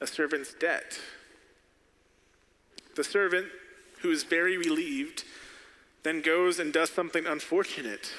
a 0.00 0.06
servant's 0.06 0.54
debt. 0.54 0.98
The 2.96 3.04
servant, 3.04 3.48
who 4.00 4.10
is 4.10 4.22
very 4.22 4.56
relieved, 4.56 5.24
then 6.02 6.22
goes 6.22 6.58
and 6.58 6.72
does 6.72 6.90
something 6.90 7.26
unfortunate 7.26 8.12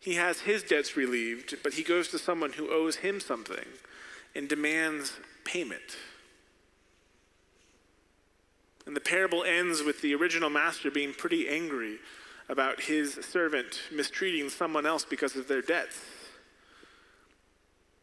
he 0.00 0.14
has 0.14 0.40
his 0.40 0.62
debts 0.62 0.96
relieved, 0.96 1.56
but 1.62 1.74
he 1.74 1.82
goes 1.82 2.08
to 2.08 2.18
someone 2.18 2.52
who 2.52 2.70
owes 2.70 2.96
him 2.96 3.20
something 3.20 3.66
and 4.34 4.48
demands 4.48 5.12
payment. 5.44 5.98
And 8.86 8.96
the 8.96 9.00
parable 9.00 9.44
ends 9.44 9.82
with 9.82 10.00
the 10.00 10.14
original 10.14 10.50
master 10.50 10.90
being 10.90 11.12
pretty 11.12 11.48
angry 11.48 11.98
about 12.48 12.80
his 12.80 13.14
servant 13.14 13.82
mistreating 13.92 14.48
someone 14.48 14.86
else 14.86 15.04
because 15.04 15.36
of 15.36 15.46
their 15.46 15.62
debts. 15.62 16.00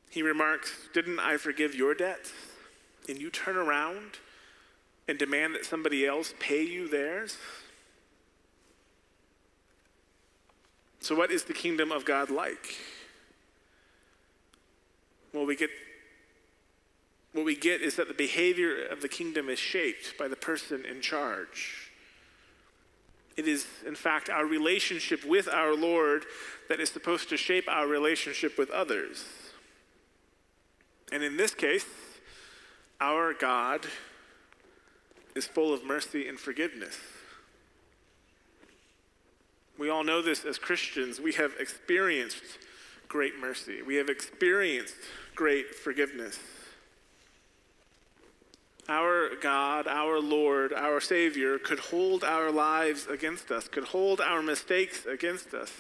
He 0.10 0.22
remarks, 0.22 0.72
Didn't 0.94 1.20
I 1.20 1.38
forgive 1.38 1.76
your 1.76 1.94
debts? 1.94 2.32
And 3.10 3.20
you 3.20 3.30
turn 3.30 3.58
around 3.58 4.20
and 5.08 5.18
demand 5.18 5.56
that 5.56 5.66
somebody 5.66 6.06
else 6.06 6.34
pay 6.40 6.64
you 6.64 6.88
theirs? 6.88 7.38
So, 11.00 11.16
what 11.16 11.32
is 11.32 11.44
the 11.44 11.54
kingdom 11.54 11.92
of 11.92 12.06
God 12.06 12.30
like? 12.30 12.76
Well, 15.34 15.46
we 15.46 15.56
get 15.56 15.70
what 17.34 17.46
we 17.46 17.56
get 17.56 17.82
is 17.82 17.96
that 17.98 18.08
the 18.08 18.16
behavior 18.16 18.86
of 18.86 19.02
the 19.02 19.08
kingdom 19.08 19.48
is 19.48 19.60
shaped 19.60 20.18
by 20.18 20.28
the 20.28 20.36
person 20.36 20.84
in 20.86 21.02
charge. 21.02 21.92
It 23.36 23.48
is, 23.48 23.68
in 23.86 23.94
fact, 23.94 24.30
our 24.30 24.46
relationship 24.46 25.24
with 25.24 25.48
our 25.48 25.76
Lord 25.76 26.26
that 26.70 26.80
is 26.80 26.90
supposed 26.90 27.30
to 27.30 27.38
shape 27.38 27.66
our 27.68 27.86
relationship 27.86 28.58
with 28.58 28.72
others. 28.72 29.24
And 31.12 31.22
in 31.22 31.38
this 31.38 31.54
case, 31.54 31.86
our 33.00 33.36
God 33.36 33.86
is 35.36 35.46
full 35.46 35.72
of 35.72 35.86
mercy 35.86 36.28
and 36.28 36.40
forgiveness. 36.40 36.98
We 39.78 39.90
all 39.90 40.04
know 40.04 40.22
this 40.22 40.44
as 40.46 40.58
Christians. 40.58 41.20
We 41.20 41.34
have 41.34 41.54
experienced 41.60 42.44
great 43.08 43.40
mercy, 43.40 43.82
we 43.82 43.96
have 43.96 44.10
experienced 44.10 44.96
great 45.36 45.74
forgiveness. 45.74 46.40
Our 48.90 49.36
God, 49.42 49.86
our 49.88 50.20
Lord, 50.20 50.72
our 50.74 51.02
Savior 51.02 51.58
could 51.58 51.80
hold 51.80 52.24
our 52.24 52.52
lives 52.52 53.06
against 53.08 53.52
us, 53.52 53.68
could 53.68 53.86
hold 53.86 54.22
our 54.22 54.42
mistakes 54.42 55.06
against 55.06 55.54
us, 55.54 55.72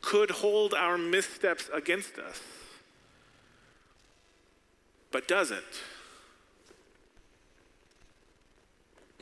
could 0.00 0.30
hold 0.30 0.72
our 0.72 0.96
missteps 0.96 1.68
against 1.72 2.18
us, 2.18 2.40
but 5.10 5.28
doesn't. 5.28 5.62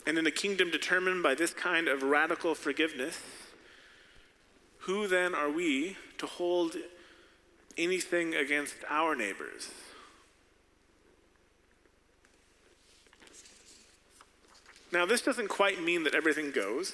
And 0.06 0.16
in 0.16 0.26
a 0.26 0.30
kingdom 0.30 0.70
determined 0.70 1.22
by 1.22 1.34
this 1.34 1.52
kind 1.52 1.88
of 1.88 2.02
radical 2.02 2.54
forgiveness, 2.54 3.20
who 4.90 5.06
then 5.06 5.36
are 5.36 5.48
we 5.48 5.96
to 6.18 6.26
hold 6.26 6.74
anything 7.78 8.34
against 8.34 8.74
our 8.88 9.14
neighbors? 9.14 9.70
Now, 14.92 15.06
this 15.06 15.22
doesn't 15.22 15.46
quite 15.46 15.80
mean 15.80 16.02
that 16.02 16.16
everything 16.16 16.50
goes. 16.50 16.92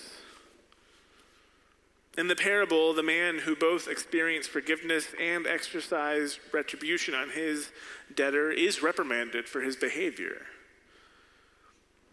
In 2.18 2.28
the 2.28 2.36
parable, 2.36 2.92
the 2.92 3.02
man 3.02 3.38
who 3.38 3.56
both 3.56 3.88
experienced 3.88 4.50
forgiveness 4.50 5.06
and 5.18 5.46
exercised 5.46 6.38
retribution 6.52 7.14
on 7.14 7.30
his 7.30 7.70
debtor 8.14 8.50
is 8.50 8.82
reprimanded 8.82 9.48
for 9.48 9.62
his 9.62 9.74
behavior. 9.74 10.42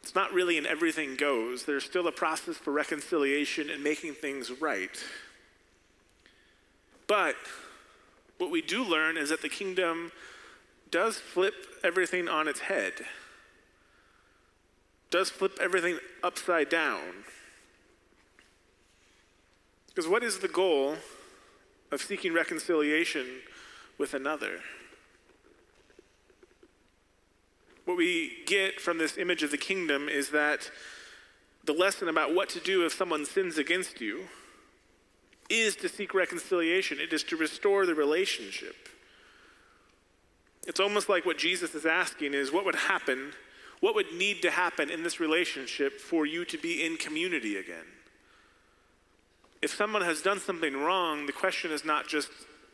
It's 0.02 0.16
not 0.16 0.32
really 0.32 0.58
an 0.58 0.66
everything 0.66 1.18
goes. 1.18 1.66
There's 1.66 1.84
still 1.84 2.08
a 2.08 2.14
process 2.14 2.56
for 2.56 2.72
reconciliation 2.72 3.70
and 3.70 3.84
making 3.84 4.14
things 4.14 4.50
right. 4.62 5.04
But 7.14 7.36
what 8.40 8.50
we 8.50 8.64
do 8.64 8.84
learn 8.84 9.18
is 9.18 9.30
that 9.30 9.44
the 9.44 9.48
kingdom 9.48 10.12
does 10.90 11.20
flip 11.20 11.54
everything 11.84 12.28
on 12.28 12.48
its 12.48 12.62
head, 12.62 12.94
does 15.12 15.30
flip 15.30 15.60
everything 15.62 16.00
upside 16.24 16.70
down. 16.70 17.26
Because 19.90 20.08
what 20.08 20.24
is 20.24 20.40
the 20.40 20.48
goal 20.48 20.96
of 21.92 22.02
seeking 22.02 22.34
reconciliation 22.34 23.28
with 24.00 24.16
another? 24.16 24.62
What 27.86 27.96
we 27.96 28.44
get 28.48 28.82
from 28.82 28.98
this 28.98 29.20
image 29.20 29.44
of 29.44 29.52
the 29.52 29.58
kingdom 29.60 30.10
is 30.10 30.32
that 30.32 30.72
the 31.64 31.74
lesson 31.74 32.08
about 32.08 32.34
what 32.34 32.50
to 32.50 32.60
do 32.60 32.84
if 32.88 32.94
someone 32.94 33.24
sins 33.24 33.60
against 33.60 34.02
you 34.02 34.30
is 35.50 35.76
to 35.78 35.90
seek 35.90 36.14
reconciliation, 36.14 37.00
it 37.00 37.14
is 37.14 37.24
to 37.24 37.36
restore 37.36 37.86
the 37.86 37.96
relationship. 37.96 38.76
It's 40.66 40.80
almost 40.80 41.10
like 41.10 41.26
what 41.26 41.38
Jesus 41.38 41.76
is 41.76 41.86
asking 41.86 42.34
is 42.34 42.52
what 42.52 42.66
would 42.66 42.76
happen, 42.76 43.34
what 43.82 43.96
would 43.96 44.14
need 44.14 44.42
to 44.44 44.52
happen 44.52 44.90
in 44.90 45.04
this 45.04 45.20
relationship 45.20 46.00
for 46.00 46.26
you 46.26 46.46
to 46.46 46.58
be 46.58 46.86
in 46.86 46.98
community 46.98 47.58
again? 47.58 47.86
If 49.62 49.74
someone 49.74 50.02
has 50.02 50.22
done 50.22 50.40
something 50.40 50.76
wrong, 50.76 51.26
the 51.26 51.34
question 51.34 51.72
is 51.72 51.86
not 51.86 52.08
just 52.08 52.30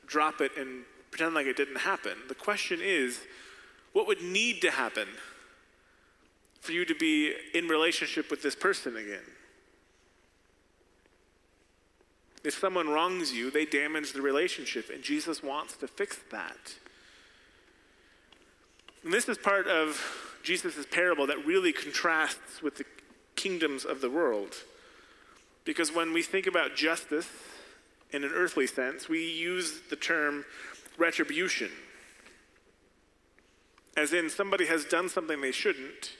drop 0.06 0.42
it 0.42 0.52
and 0.58 0.84
pretend 1.12 1.36
like 1.36 1.48
it 1.48 1.58
didn't 1.58 1.78
happen. 1.78 2.14
The 2.28 2.36
question 2.36 2.80
is, 2.82 3.20
what 3.94 4.08
would 4.08 4.22
need 4.22 4.62
to 4.62 4.72
happen 4.72 5.08
for 6.62 6.72
you 6.72 6.86
to 6.86 6.96
be 6.96 7.34
in 7.54 7.68
relationship 7.68 8.30
with 8.30 8.44
this 8.44 8.56
person 8.56 8.96
again? 8.98 9.26
If 12.44 12.54
someone 12.58 12.90
wrongs 12.90 13.34
you, 13.34 13.52
they 13.52 13.66
damage 13.66 14.14
the 14.14 14.22
relationship, 14.22 14.90
and 14.94 15.04
Jesus 15.04 15.44
wants 15.44 15.76
to 15.78 15.88
fix 15.88 16.18
that. 16.32 16.76
And 19.04 19.14
this 19.14 19.28
is 19.28 19.38
part 19.38 19.68
of 19.68 20.40
Jesus' 20.44 20.86
parable 20.90 21.28
that 21.28 21.46
really 21.46 21.74
contrasts 21.74 22.62
with 22.62 22.78
the 22.78 22.86
kingdoms 23.36 23.86
of 23.86 24.02
the 24.02 24.10
world. 24.10 24.56
Because 25.66 25.94
when 25.94 26.14
we 26.14 26.22
think 26.22 26.48
about 26.48 26.76
justice 26.76 27.28
in 28.12 28.24
an 28.24 28.32
earthly 28.34 28.68
sense, 28.68 29.08
we 29.08 29.24
use 29.24 29.82
the 29.90 29.96
term 29.96 30.46
retribution. 30.98 31.70
As 33.96 34.14
in, 34.14 34.30
somebody 34.30 34.66
has 34.68 34.86
done 34.86 35.10
something 35.10 35.42
they 35.42 35.52
shouldn't, 35.52 36.14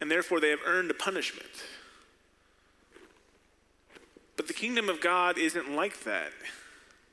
and 0.00 0.10
therefore 0.10 0.40
they 0.40 0.50
have 0.50 0.60
earned 0.64 0.90
a 0.90 0.94
punishment. 0.94 1.50
But 4.42 4.48
the 4.48 4.54
kingdom 4.54 4.88
of 4.88 5.00
God 5.00 5.38
isn't 5.38 5.70
like 5.70 6.02
that. 6.02 6.32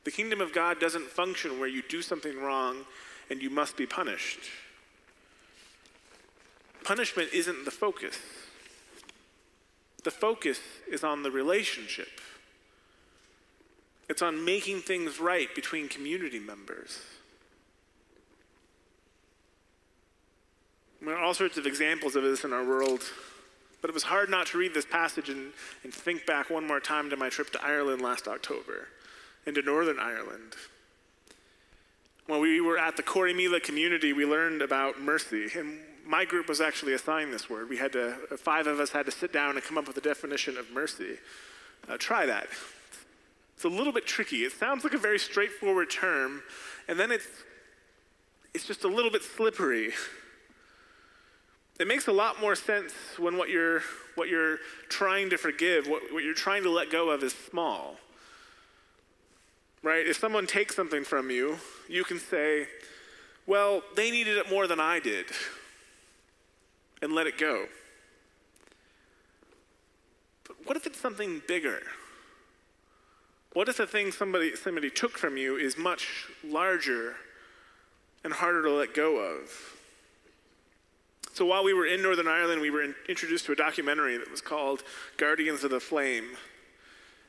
The 0.04 0.10
kingdom 0.10 0.42
of 0.42 0.52
God 0.52 0.80
doesn't 0.80 1.12
function 1.12 1.60
where 1.60 1.70
you 1.70 1.84
do 1.88 2.02
something 2.02 2.42
wrong 2.42 2.86
and 3.30 3.40
you 3.40 3.52
must 3.52 3.78
be 3.78 3.86
punished. 3.86 4.40
Punishment 6.84 7.30
isn't 7.32 7.66
the 7.66 7.70
focus. 7.70 8.18
The 10.04 10.10
focus 10.10 10.60
is 10.92 11.04
on 11.04 11.22
the 11.22 11.30
relationship. 11.30 12.08
It's 14.10 14.24
on 14.24 14.44
making 14.44 14.80
things 14.82 15.20
right 15.20 15.54
between 15.54 15.88
community 15.88 16.40
members. 16.40 17.00
There 21.00 21.16
are 21.16 21.24
all 21.24 21.36
sorts 21.36 21.60
of 21.60 21.68
examples 21.68 22.16
of 22.16 22.24
this 22.24 22.44
in 22.44 22.54
our 22.54 22.66
world 22.66 23.04
but 23.82 23.90
it 23.90 23.94
was 23.94 24.04
hard 24.04 24.30
not 24.30 24.48
to 24.48 24.58
read 24.58 24.74
this 24.74 24.86
passage 24.86 25.30
and, 25.30 25.52
and 25.84 25.94
think 25.94 26.26
back 26.26 26.50
one 26.50 26.68
more 26.68 26.80
time 26.80 27.10
to 27.10 27.18
my 27.18 27.30
trip 27.30 27.50
to 27.52 27.64
Ireland 27.64 28.02
last 28.02 28.28
October 28.28 28.88
and 29.46 29.56
to 29.56 29.62
Northern 29.62 30.00
Ireland. 30.00 30.56
When 32.28 32.42
we 32.42 32.62
were 32.62 32.78
at 32.78 32.98
the 32.98 33.04
Corrymeela 33.04 33.64
community, 33.64 34.14
we 34.14 34.26
learned 34.26 34.62
about 34.62 35.02
mercy. 35.02 35.48
And 35.56 35.80
my 36.06 36.26
group 36.26 36.48
was 36.48 36.62
actually 36.62 36.94
assigned 36.94 37.34
this 37.34 37.50
word. 37.50 37.70
We 37.70 37.78
had 37.78 37.94
to, 37.94 38.14
five 38.38 38.68
of 38.68 38.80
us 38.80 38.92
had 38.92 39.06
to 39.06 39.12
sit 39.12 39.34
down 39.34 39.56
and 39.56 39.64
come 39.64 39.78
up 39.78 39.88
with 39.88 39.98
a 39.98 40.02
definition 40.02 40.58
of 40.58 40.70
mercy. 40.72 41.18
Uh, 41.88 41.98
try 41.98 42.26
that. 42.26 42.48
It's 43.56 43.64
a 43.66 43.70
little 43.70 43.92
bit 43.94 44.06
tricky. 44.06 44.44
It 44.44 44.52
sounds 44.52 44.84
like 44.84 44.94
a 44.94 44.98
very 44.98 45.20
straightforward 45.20 45.90
term, 45.90 46.44
and 46.88 47.00
then 47.00 47.12
it's, 47.12 47.28
it's 48.54 48.66
just 48.66 48.84
a 48.84 48.88
little 48.88 49.12
bit 49.12 49.22
slippery. 49.22 49.92
It 51.80 51.88
makes 51.88 52.08
a 52.08 52.12
lot 52.12 52.42
more 52.42 52.56
sense 52.56 52.94
when 53.18 53.38
what 53.38 53.50
you're, 53.50 53.82
what 54.16 54.28
you're 54.28 54.58
trying 54.90 55.30
to 55.30 55.38
forgive, 55.38 55.88
what, 55.88 56.04
what 56.12 56.26
you're 56.26 56.34
trying 56.34 56.64
to 56.64 56.70
let 56.70 56.92
go 56.92 57.10
of 57.10 57.24
is 57.24 57.34
small. 57.34 57.96
Right? 59.82 60.06
If 60.06 60.18
someone 60.18 60.46
takes 60.46 60.76
something 60.76 61.06
from 61.06 61.32
you, 61.32 61.58
you 61.88 62.04
can 62.04 62.20
say, 62.20 62.68
well, 63.48 63.82
they 63.96 64.12
needed 64.12 64.38
it 64.38 64.50
more 64.50 64.68
than 64.68 64.82
I 64.82 65.00
did, 65.00 65.28
and 67.02 67.14
let 67.14 67.28
it 67.28 67.38
go. 67.38 67.68
But 70.46 70.58
what 70.66 70.76
if 70.76 70.86
it's 70.86 71.00
something 71.00 71.42
bigger? 71.48 71.80
What 73.54 73.70
if 73.70 73.78
the 73.78 73.88
thing 73.88 74.12
somebody, 74.12 74.54
somebody 74.58 74.90
took 74.90 75.18
from 75.18 75.38
you 75.38 75.56
is 75.56 75.78
much 75.78 76.26
larger 76.44 77.16
and 78.26 78.34
harder 78.34 78.64
to 78.64 78.72
let 78.72 78.94
go 78.94 79.18
of? 79.18 79.79
So 81.40 81.46
while 81.46 81.64
we 81.64 81.74
were 81.74 81.86
in 81.86 82.02
Northern 82.02 82.28
Ireland, 82.28 82.60
we 82.60 82.70
were 82.70 82.84
in, 82.84 82.94
introduced 83.08 83.46
to 83.46 83.54
a 83.54 83.56
documentary 83.56 84.18
that 84.18 84.30
was 84.30 84.42
called 84.42 84.84
Guardians 85.16 85.64
of 85.64 85.72
the 85.72 85.80
Flame. 85.80 86.26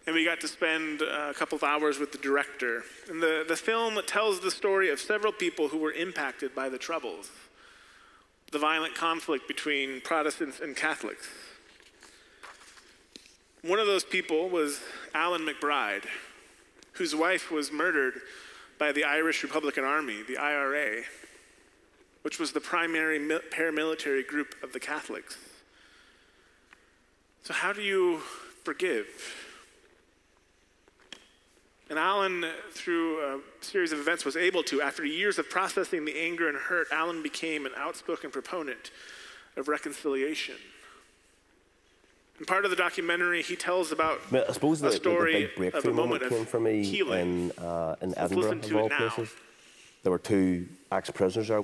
And 0.04 0.16
we 0.16 0.24
got 0.24 0.40
to 0.40 0.48
spend 0.48 1.00
a 1.00 1.32
couple 1.32 1.54
of 1.54 1.62
hours 1.62 2.00
with 2.00 2.10
the 2.10 2.18
director. 2.18 2.82
And 3.08 3.22
the, 3.22 3.44
the 3.46 3.54
film 3.54 4.00
tells 4.08 4.40
the 4.40 4.50
story 4.50 4.90
of 4.90 4.98
several 4.98 5.32
people 5.32 5.68
who 5.68 5.78
were 5.78 5.92
impacted 5.92 6.56
by 6.56 6.68
the 6.68 6.76
Troubles, 6.76 7.30
the 8.50 8.58
violent 8.58 8.96
conflict 8.96 9.46
between 9.46 10.00
Protestants 10.00 10.58
and 10.58 10.74
Catholics. 10.74 11.28
One 13.62 13.78
of 13.78 13.86
those 13.86 14.02
people 14.02 14.48
was 14.48 14.80
Alan 15.14 15.46
McBride, 15.46 16.06
whose 16.94 17.14
wife 17.14 17.52
was 17.52 17.70
murdered 17.70 18.14
by 18.76 18.90
the 18.90 19.04
Irish 19.04 19.44
Republican 19.44 19.84
Army, 19.84 20.24
the 20.26 20.36
IRA, 20.36 21.04
which 22.22 22.38
was 22.38 22.52
the 22.52 22.60
primary 22.60 23.18
paramilitary 23.18 24.26
group 24.26 24.54
of 24.62 24.72
the 24.72 24.80
Catholics. 24.80 25.36
So, 27.42 27.54
how 27.54 27.72
do 27.72 27.82
you 27.82 28.18
forgive? 28.64 29.06
And 31.88 31.98
Alan, 31.98 32.46
through 32.70 33.18
a 33.20 33.40
series 33.60 33.90
of 33.90 33.98
events, 33.98 34.24
was 34.24 34.36
able 34.36 34.62
to, 34.64 34.80
after 34.80 35.04
years 35.04 35.38
of 35.40 35.50
processing 35.50 36.04
the 36.04 36.16
anger 36.20 36.48
and 36.48 36.56
hurt, 36.56 36.86
Alan 36.92 37.20
became 37.20 37.66
an 37.66 37.72
outspoken 37.76 38.30
proponent 38.30 38.92
of 39.56 39.66
reconciliation. 39.66 40.54
And 42.38 42.46
part 42.46 42.64
of 42.64 42.70
the 42.70 42.76
documentary, 42.76 43.42
he 43.42 43.56
tells 43.56 43.90
about 43.90 44.20
I 44.32 44.52
suppose 44.52 44.80
a 44.80 44.86
the, 44.86 44.92
story 44.92 45.32
the, 45.32 45.38
the 45.40 45.46
big 45.46 45.56
breakthrough 45.56 45.80
of 45.80 45.84
a 45.86 45.92
moment, 45.92 46.22
moment 46.22 46.32
came 46.32 46.46
for 46.46 46.60
me 46.60 46.84
healing. 46.84 47.50
in, 47.58 47.64
uh, 47.64 47.96
in 48.00 48.16
Edinburgh, 48.16 48.36
listen 48.36 48.58
of 48.58 48.64
to 48.66 48.78
it 48.78 48.80
all 48.80 48.88
places. 48.88 49.34
There 50.04 50.12
were 50.12 50.18
two 50.18 50.68
ex-prisoners 50.92 51.48
there. 51.48 51.62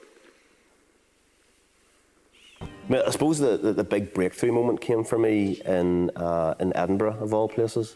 I 2.87 2.93
mean, 2.93 3.03
I 3.05 3.11
suppose 3.11 3.41
the, 3.41 3.57
the, 3.57 3.73
the 3.73 3.85
big 3.85 4.15
breakthrough 4.15 4.53
moment 4.53 4.81
came 4.81 5.03
for 5.03 5.19
me 5.19 5.61
in, 5.65 6.11
uh, 6.11 6.55
in 6.61 6.75
Edinburgh, 6.77 7.19
of 7.21 7.35
all 7.35 7.49
places. 7.49 7.95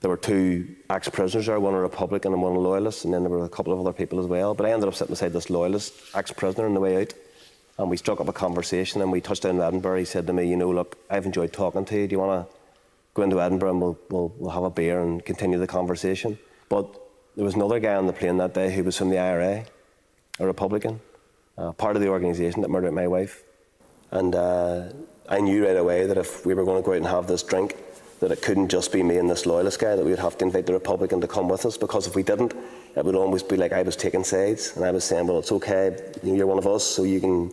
There 0.00 0.10
were 0.10 0.16
two 0.16 0.74
ex-prisoners 0.90 1.46
there, 1.46 1.60
one 1.60 1.74
a 1.74 1.78
Republican 1.78 2.32
and 2.32 2.42
one 2.42 2.56
a 2.56 2.58
Loyalist, 2.58 3.04
and 3.04 3.14
then 3.14 3.22
there 3.22 3.30
were 3.30 3.44
a 3.44 3.48
couple 3.48 3.72
of 3.72 3.78
other 3.78 3.92
people 3.92 4.18
as 4.18 4.26
well. 4.26 4.52
But 4.52 4.66
I 4.66 4.72
ended 4.72 4.88
up 4.88 4.96
sitting 4.96 5.12
beside 5.12 5.32
this 5.32 5.48
Loyalist 5.48 5.94
ex-prisoner 6.12 6.66
on 6.66 6.74
the 6.74 6.80
way 6.80 7.02
out, 7.02 7.14
and 7.78 7.88
we 7.88 7.96
struck 7.96 8.20
up 8.20 8.26
a 8.26 8.32
conversation, 8.32 9.00
and 9.00 9.12
we 9.12 9.20
touched 9.20 9.44
down 9.44 9.56
in 9.56 9.62
Edinburgh. 9.62 10.00
He 10.00 10.04
said 10.04 10.26
to 10.26 10.32
me, 10.32 10.48
you 10.48 10.56
know, 10.56 10.72
look, 10.72 10.98
I've 11.08 11.24
enjoyed 11.24 11.52
talking 11.52 11.84
to 11.84 11.96
you. 11.96 12.08
Do 12.08 12.12
you 12.12 12.18
want 12.18 12.48
to 12.48 12.54
go 13.14 13.22
into 13.22 13.40
Edinburgh 13.40 13.70
and 13.70 13.80
we'll, 13.80 13.98
we'll, 14.10 14.34
we'll 14.38 14.50
have 14.50 14.64
a 14.64 14.70
beer 14.70 15.02
and 15.02 15.24
continue 15.24 15.60
the 15.60 15.68
conversation? 15.68 16.36
But 16.68 16.92
there 17.36 17.44
was 17.44 17.54
another 17.54 17.78
guy 17.78 17.94
on 17.94 18.08
the 18.08 18.12
plane 18.12 18.38
that 18.38 18.54
day 18.54 18.74
who 18.74 18.82
was 18.82 18.96
from 18.96 19.10
the 19.10 19.18
IRA, 19.18 19.64
a 20.40 20.46
Republican, 20.46 21.00
uh, 21.56 21.70
part 21.72 21.94
of 21.94 22.02
the 22.02 22.08
organisation 22.08 22.62
that 22.62 22.70
murdered 22.70 22.92
my 22.92 23.06
wife. 23.06 23.44
And 24.10 24.34
uh, 24.34 24.84
I 25.28 25.40
knew 25.40 25.66
right 25.66 25.76
away 25.76 26.06
that 26.06 26.16
if 26.16 26.46
we 26.46 26.54
were 26.54 26.64
going 26.64 26.82
to 26.82 26.86
go 26.86 26.92
out 26.92 26.98
and 26.98 27.06
have 27.06 27.26
this 27.26 27.42
drink, 27.42 27.76
that 28.20 28.32
it 28.32 28.40
couldn't 28.40 28.68
just 28.68 28.92
be 28.92 29.02
me 29.02 29.18
and 29.18 29.28
this 29.28 29.44
loyalist 29.44 29.78
guy, 29.78 29.94
that 29.94 30.04
we 30.04 30.10
would 30.10 30.18
have 30.18 30.38
to 30.38 30.44
invite 30.44 30.66
the 30.66 30.72
Republican 30.72 31.20
to 31.20 31.28
come 31.28 31.48
with 31.48 31.66
us, 31.66 31.76
because 31.76 32.06
if 32.06 32.14
we 32.14 32.22
didn't, 32.22 32.54
it 32.96 33.04
would 33.04 33.14
always 33.14 33.42
be 33.42 33.56
like 33.56 33.72
I 33.72 33.82
was 33.82 33.94
taking 33.94 34.24
sides, 34.24 34.74
and 34.74 34.84
I 34.84 34.90
was 34.90 35.04
saying, 35.04 35.26
well, 35.26 35.38
it's 35.38 35.52
okay, 35.52 35.96
you're 36.22 36.46
one 36.46 36.58
of 36.58 36.66
us, 36.66 36.82
so 36.82 37.02
you 37.04 37.20
can, 37.20 37.52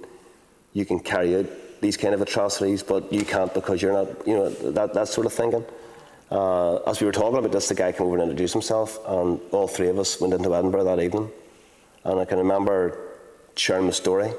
you 0.71 0.85
can 0.85 0.99
carry 0.99 1.35
out 1.37 1.45
these 1.81 1.97
kind 1.97 2.13
of 2.13 2.21
atrocities, 2.21 2.81
but 2.81 3.11
you 3.11 3.25
can't 3.25 3.53
because 3.53 3.81
you're 3.81 3.91
not, 3.91 4.25
you 4.25 4.35
know, 4.35 4.49
that, 4.71 4.93
that 4.93 5.09
sort 5.09 5.25
of 5.25 5.33
thinking. 5.33 5.65
Uh, 6.31 6.77
as 6.89 7.01
we 7.01 7.05
were 7.05 7.11
talking 7.11 7.37
about 7.37 7.51
this, 7.51 7.67
the 7.67 7.75
guy 7.75 7.91
came 7.91 8.07
over 8.07 8.15
and 8.15 8.23
introduced 8.23 8.53
himself, 8.53 8.99
and 9.05 9.41
all 9.51 9.67
three 9.67 9.89
of 9.89 9.99
us 9.99 10.21
went 10.21 10.33
into 10.33 10.55
Edinburgh 10.55 10.85
that 10.85 11.01
evening. 11.01 11.29
And 12.05 12.21
I 12.21 12.25
can 12.25 12.37
remember 12.37 12.97
sharing 13.57 13.85
the 13.85 13.93
story, 13.93 14.31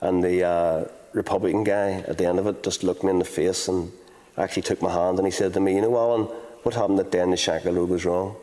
and 0.00 0.24
the 0.24 0.44
uh, 0.44 0.84
Republican 1.12 1.64
guy 1.64 2.04
at 2.06 2.18
the 2.18 2.26
end 2.26 2.38
of 2.38 2.46
it 2.46 2.62
just 2.62 2.82
looked 2.84 3.02
me 3.02 3.10
in 3.10 3.18
the 3.18 3.24
face 3.24 3.68
and 3.68 3.90
actually 4.36 4.62
took 4.62 4.82
my 4.82 4.92
hand 4.92 5.18
and 5.18 5.26
he 5.26 5.30
said 5.30 5.52
to 5.54 5.60
me, 5.60 5.74
You 5.74 5.82
know, 5.82 5.96
Alan, 5.96 6.22
what 6.62 6.74
happened 6.74 6.98
that 6.98 7.10
day 7.10 7.20
in 7.20 7.30
the 7.30 7.36
Shankill 7.36 7.76
Road 7.76 7.88
was 7.88 8.04
wrong. 8.04 8.36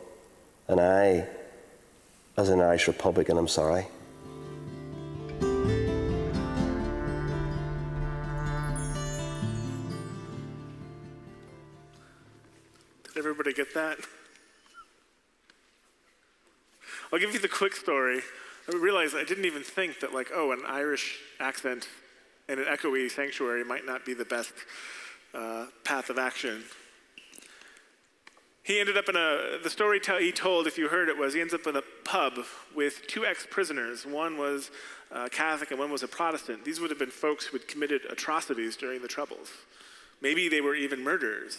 And 0.68 0.80
I, 0.80 1.26
as 2.36 2.48
an 2.48 2.60
Irish 2.60 2.88
Republican, 2.88 3.38
I'm 3.38 3.48
sorry. 3.48 3.86
Did 13.06 13.16
everybody 13.16 13.52
get 13.52 13.72
that? 13.74 13.98
I'll 17.12 17.20
give 17.20 17.32
you 17.32 17.38
the 17.38 17.48
quick 17.48 17.74
story. 17.74 18.20
I 18.68 18.76
realized 18.76 19.14
I 19.14 19.22
didn't 19.22 19.44
even 19.44 19.62
think 19.62 20.00
that, 20.00 20.12
like, 20.12 20.30
oh, 20.34 20.50
an 20.50 20.62
Irish 20.66 21.20
accent 21.38 21.86
in 22.48 22.58
an 22.58 22.64
echoey 22.66 23.10
sanctuary 23.10 23.64
might 23.64 23.84
not 23.84 24.04
be 24.04 24.14
the 24.14 24.24
best 24.24 24.52
uh, 25.34 25.66
path 25.84 26.10
of 26.10 26.18
action. 26.18 26.62
He 28.62 28.80
ended 28.80 28.96
up 28.96 29.08
in 29.08 29.14
a, 29.14 29.58
the 29.62 29.70
story 29.70 30.00
he 30.18 30.32
told, 30.32 30.66
if 30.66 30.76
you 30.76 30.88
heard 30.88 31.08
it, 31.08 31.16
was 31.16 31.34
he 31.34 31.40
ends 31.40 31.54
up 31.54 31.68
in 31.68 31.76
a 31.76 31.82
pub 32.04 32.38
with 32.74 33.06
two 33.06 33.24
ex 33.24 33.46
prisoners. 33.48 34.04
One 34.04 34.36
was 34.36 34.72
uh, 35.12 35.28
Catholic 35.30 35.70
and 35.70 35.78
one 35.78 35.92
was 35.92 36.02
a 36.02 36.08
Protestant. 36.08 36.64
These 36.64 36.80
would 36.80 36.90
have 36.90 36.98
been 36.98 37.10
folks 37.10 37.46
who 37.46 37.58
had 37.58 37.68
committed 37.68 38.02
atrocities 38.10 38.76
during 38.76 39.02
the 39.02 39.08
Troubles. 39.08 39.50
Maybe 40.20 40.48
they 40.48 40.60
were 40.60 40.74
even 40.74 41.04
murderers. 41.04 41.58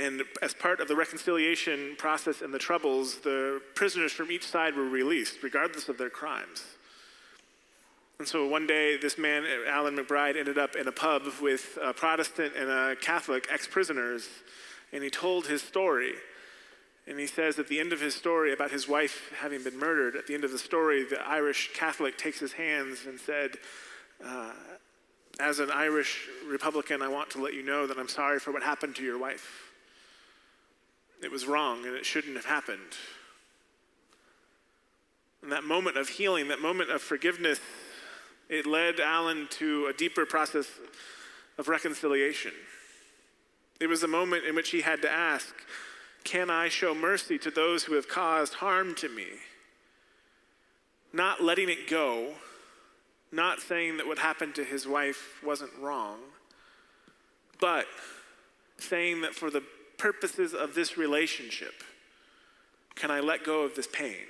And 0.00 0.22
as 0.42 0.54
part 0.54 0.80
of 0.80 0.88
the 0.88 0.96
reconciliation 0.96 1.94
process 1.98 2.40
in 2.40 2.50
the 2.50 2.58
Troubles, 2.58 3.18
the 3.18 3.60
prisoners 3.74 4.12
from 4.12 4.32
each 4.32 4.46
side 4.46 4.74
were 4.74 4.88
released, 4.88 5.42
regardless 5.42 5.88
of 5.88 5.98
their 5.98 6.10
crimes. 6.10 6.64
And 8.20 8.28
so 8.28 8.46
one 8.46 8.66
day, 8.66 8.98
this 8.98 9.16
man, 9.16 9.46
Alan 9.66 9.96
McBride, 9.96 10.36
ended 10.36 10.58
up 10.58 10.76
in 10.76 10.86
a 10.86 10.92
pub 10.92 11.22
with 11.40 11.78
a 11.80 11.94
Protestant 11.94 12.52
and 12.54 12.68
a 12.68 12.94
Catholic 12.94 13.46
ex 13.50 13.66
prisoners, 13.66 14.28
and 14.92 15.02
he 15.02 15.08
told 15.08 15.46
his 15.46 15.62
story. 15.62 16.12
And 17.06 17.18
he 17.18 17.26
says 17.26 17.58
at 17.58 17.68
the 17.68 17.80
end 17.80 17.94
of 17.94 18.00
his 18.02 18.14
story 18.14 18.52
about 18.52 18.72
his 18.72 18.86
wife 18.86 19.32
having 19.38 19.64
been 19.64 19.78
murdered, 19.78 20.16
at 20.16 20.26
the 20.26 20.34
end 20.34 20.44
of 20.44 20.52
the 20.52 20.58
story, 20.58 21.02
the 21.02 21.18
Irish 21.26 21.70
Catholic 21.72 22.18
takes 22.18 22.38
his 22.38 22.52
hands 22.52 23.06
and 23.06 23.18
said, 23.18 23.52
uh, 24.22 24.52
As 25.40 25.58
an 25.58 25.70
Irish 25.70 26.28
Republican, 26.46 27.00
I 27.00 27.08
want 27.08 27.30
to 27.30 27.42
let 27.42 27.54
you 27.54 27.62
know 27.62 27.86
that 27.86 27.96
I'm 27.96 28.06
sorry 28.06 28.38
for 28.38 28.52
what 28.52 28.62
happened 28.62 28.96
to 28.96 29.02
your 29.02 29.16
wife. 29.16 29.72
It 31.22 31.30
was 31.30 31.46
wrong 31.46 31.86
and 31.86 31.96
it 31.96 32.04
shouldn't 32.04 32.36
have 32.36 32.44
happened. 32.44 32.98
And 35.42 35.50
that 35.52 35.64
moment 35.64 35.96
of 35.96 36.10
healing, 36.10 36.48
that 36.48 36.60
moment 36.60 36.90
of 36.90 37.00
forgiveness, 37.00 37.60
it 38.50 38.66
led 38.66 38.98
Alan 38.98 39.46
to 39.52 39.86
a 39.86 39.92
deeper 39.92 40.26
process 40.26 40.66
of 41.56 41.68
reconciliation. 41.68 42.52
It 43.80 43.86
was 43.86 44.02
a 44.02 44.08
moment 44.08 44.44
in 44.44 44.56
which 44.56 44.70
he 44.70 44.80
had 44.80 45.00
to 45.02 45.10
ask, 45.10 45.54
Can 46.24 46.50
I 46.50 46.68
show 46.68 46.94
mercy 46.94 47.38
to 47.38 47.50
those 47.50 47.84
who 47.84 47.94
have 47.94 48.08
caused 48.08 48.54
harm 48.54 48.94
to 48.96 49.08
me? 49.08 49.28
Not 51.12 51.42
letting 51.42 51.68
it 51.68 51.88
go, 51.88 52.34
not 53.32 53.60
saying 53.60 53.96
that 53.98 54.06
what 54.06 54.18
happened 54.18 54.56
to 54.56 54.64
his 54.64 54.86
wife 54.86 55.40
wasn't 55.44 55.72
wrong, 55.80 56.18
but 57.60 57.86
saying 58.78 59.20
that 59.20 59.34
for 59.34 59.50
the 59.50 59.62
purposes 59.96 60.54
of 60.54 60.74
this 60.74 60.98
relationship, 60.98 61.84
can 62.96 63.10
I 63.12 63.20
let 63.20 63.44
go 63.44 63.62
of 63.62 63.76
this 63.76 63.86
pain? 63.86 64.26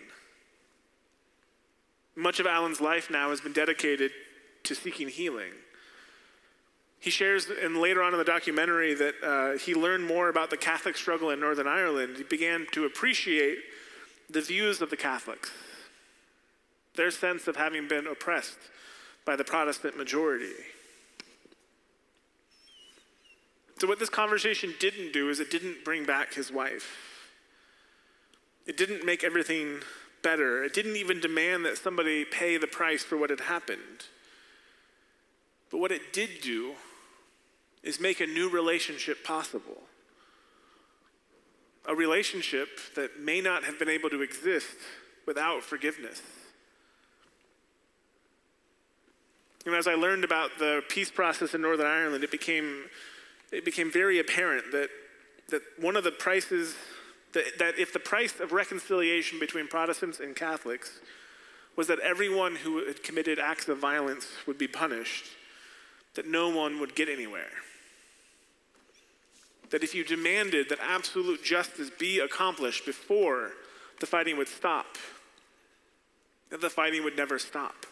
Much 2.21 2.39
of 2.39 2.47
Alan's 2.47 2.81
life 2.81 3.11
now 3.11 3.31
has 3.31 3.41
been 3.41 3.53
dedicated 3.53 4.11
to 4.65 4.75
seeking 4.75 5.09
healing. 5.09 5.53
He 6.99 7.09
shares, 7.09 7.49
and 7.49 7.79
later 7.79 8.03
on 8.03 8.13
in 8.13 8.19
the 8.19 8.25
documentary, 8.25 8.93
that 8.93 9.15
uh, 9.25 9.59
he 9.59 9.75
learned 9.75 10.07
more 10.07 10.29
about 10.29 10.51
the 10.51 10.59
Catholic 10.59 10.99
struggle 10.99 11.31
in 11.31 11.41
Northern 11.41 11.67
Ireland. 11.67 12.19
He 12.19 12.25
began 12.25 12.67
to 12.73 12.85
appreciate 12.85 13.59
the 14.29 14.43
views 14.43 14.83
of 14.83 14.91
the 14.91 14.99
Catholics, 14.99 15.51
their 16.95 17.11
sense 17.11 17.49
of 17.49 17.57
having 17.57 17.89
been 17.89 18.07
oppressed 18.07 18.59
by 19.25 19.35
the 19.35 19.45
Protestant 19.45 19.97
majority. 19.97 20.53
So, 23.79 23.89
what 23.89 23.99
this 23.99 24.11
conversation 24.11 24.75
didn't 24.79 25.15
do 25.15 25.31
is 25.31 25.41
it 25.41 25.51
didn't 25.51 25.87
bring 25.87 26.05
back 26.05 26.35
his 26.35 26.53
wife. 26.53 26.99
It 28.67 28.77
didn't 28.77 29.07
make 29.07 29.25
everything 29.25 29.81
better. 30.23 30.65
It 30.65 30.75
didn't 30.75 30.97
even 30.97 31.21
demand 31.21 31.65
that 31.65 31.79
somebody 31.79 32.25
pay 32.25 32.57
the 32.57 32.67
price 32.67 33.03
for 33.03 33.17
what 33.17 33.31
had 33.31 33.41
happened. 33.41 34.07
But 35.71 35.79
what 35.79 35.93
it 35.93 36.13
did 36.13 36.41
do 36.43 36.75
is 37.83 38.01
make 38.01 38.21
a 38.21 38.27
new 38.27 38.51
relationship 38.51 39.25
possible. 39.25 39.79
A 41.87 41.95
relationship 41.95 42.69
that 42.95 43.21
may 43.21 43.41
not 43.41 43.65
have 43.65 43.79
been 43.79 43.89
able 43.89 44.11
to 44.11 44.21
exist 44.23 44.77
without 45.27 45.63
forgiveness. 45.63 46.21
And 49.67 49.75
as 49.75 49.87
I 49.87 49.95
learned 49.95 50.25
about 50.25 50.51
the 50.59 50.83
peace 50.89 51.11
process 51.11 51.55
in 51.55 51.61
Northern 51.61 51.87
Ireland, 51.87 52.25
it 52.25 52.31
became, 52.31 52.85
it 53.53 53.65
became 53.65 53.93
very 53.93 54.19
apparent 54.19 54.73
that, 54.73 54.89
that 55.49 55.63
one 55.79 55.97
of 55.97 56.05
the 56.05 56.11
prices, 56.11 56.75
that, 57.33 57.59
that 57.59 57.79
if 57.79 57.93
the 57.93 58.01
price 58.01 58.41
of 58.41 58.53
reconciliation 58.53 59.39
between 59.39 59.69
Protestants 59.69 60.21
and 60.21 60.35
Catholics 60.35 61.01
was 61.77 61.87
that 61.87 62.01
everyone 62.01 62.57
who 62.57 62.85
had 62.87 63.03
committed 63.03 63.39
acts 63.39 63.69
of 63.69 63.79
violence 63.79 64.27
would 64.47 64.59
be 64.59 64.67
punished, 64.69 65.27
that 66.15 66.27
no 66.27 66.49
one 66.49 66.81
would 66.81 66.95
get 66.95 67.09
anywhere. 67.09 67.51
That 69.71 69.85
if 69.85 69.95
you 69.95 70.05
demanded 70.05 70.69
that 70.69 70.81
absolute 70.83 71.45
justice 71.45 71.91
be 71.91 72.19
accomplished 72.19 72.85
before 72.85 73.53
the 74.01 74.07
fighting 74.07 74.37
would 74.37 74.49
stop, 74.49 74.99
that 76.51 76.61
the 76.61 76.71
fighting 76.71 77.05
would 77.05 77.17
never 77.17 77.39
stop. 77.39 77.87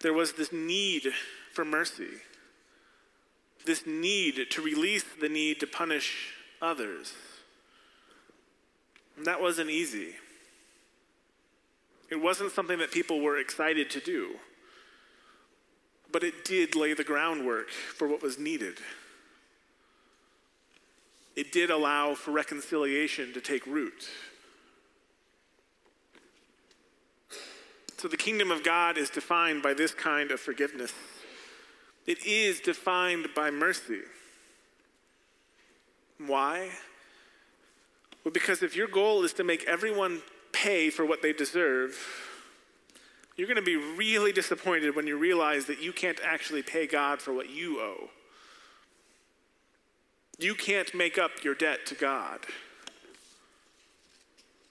There 0.00 0.12
was 0.12 0.34
this 0.34 0.52
need 0.52 1.12
for 1.52 1.64
mercy. 1.64 2.20
this 3.66 3.86
need 3.86 4.50
to 4.50 4.62
release 4.62 5.04
the 5.20 5.28
need 5.28 5.58
to 5.60 5.66
punish 5.66 6.34
others. 6.60 7.14
And 9.16 9.26
that 9.26 9.40
wasn't 9.40 9.70
easy. 9.70 10.14
It 12.10 12.16
wasn't 12.16 12.52
something 12.52 12.78
that 12.78 12.92
people 12.92 13.20
were 13.20 13.38
excited 13.38 13.90
to 13.90 14.00
do, 14.00 14.36
but 16.12 16.22
it 16.22 16.44
did 16.44 16.76
lay 16.76 16.94
the 16.94 17.04
groundwork 17.04 17.70
for 17.70 18.06
what 18.06 18.22
was 18.22 18.38
needed. 18.38 18.78
It 21.34 21.50
did 21.50 21.70
allow 21.70 22.14
for 22.14 22.30
reconciliation 22.30 23.32
to 23.32 23.40
take 23.40 23.66
root. 23.66 24.08
So 27.96 28.08
the 28.08 28.16
kingdom 28.16 28.50
of 28.50 28.62
God 28.62 28.98
is 28.98 29.08
defined 29.10 29.62
by 29.62 29.74
this 29.74 29.94
kind 29.94 30.30
of 30.30 30.38
forgiveness. 30.38 30.92
It 32.06 32.24
is 32.26 32.60
defined 32.60 33.28
by 33.34 33.50
mercy. 33.50 34.00
Why? 36.18 36.68
Well, 38.24 38.32
because 38.32 38.62
if 38.62 38.74
your 38.74 38.88
goal 38.88 39.22
is 39.22 39.34
to 39.34 39.44
make 39.44 39.64
everyone 39.64 40.22
pay 40.52 40.88
for 40.88 41.04
what 41.04 41.20
they 41.20 41.32
deserve, 41.32 41.98
you're 43.36 43.48
going 43.48 43.56
to 43.56 43.62
be 43.62 43.76
really 43.76 44.32
disappointed 44.32 44.96
when 44.96 45.06
you 45.06 45.18
realize 45.18 45.66
that 45.66 45.82
you 45.82 45.92
can't 45.92 46.20
actually 46.24 46.62
pay 46.62 46.86
God 46.86 47.20
for 47.20 47.32
what 47.32 47.50
you 47.50 47.80
owe. 47.80 48.08
You 50.38 50.54
can't 50.54 50.92
make 50.94 51.18
up 51.18 51.30
your 51.42 51.54
debt 51.54 51.86
to 51.86 51.94
God. 51.94 52.40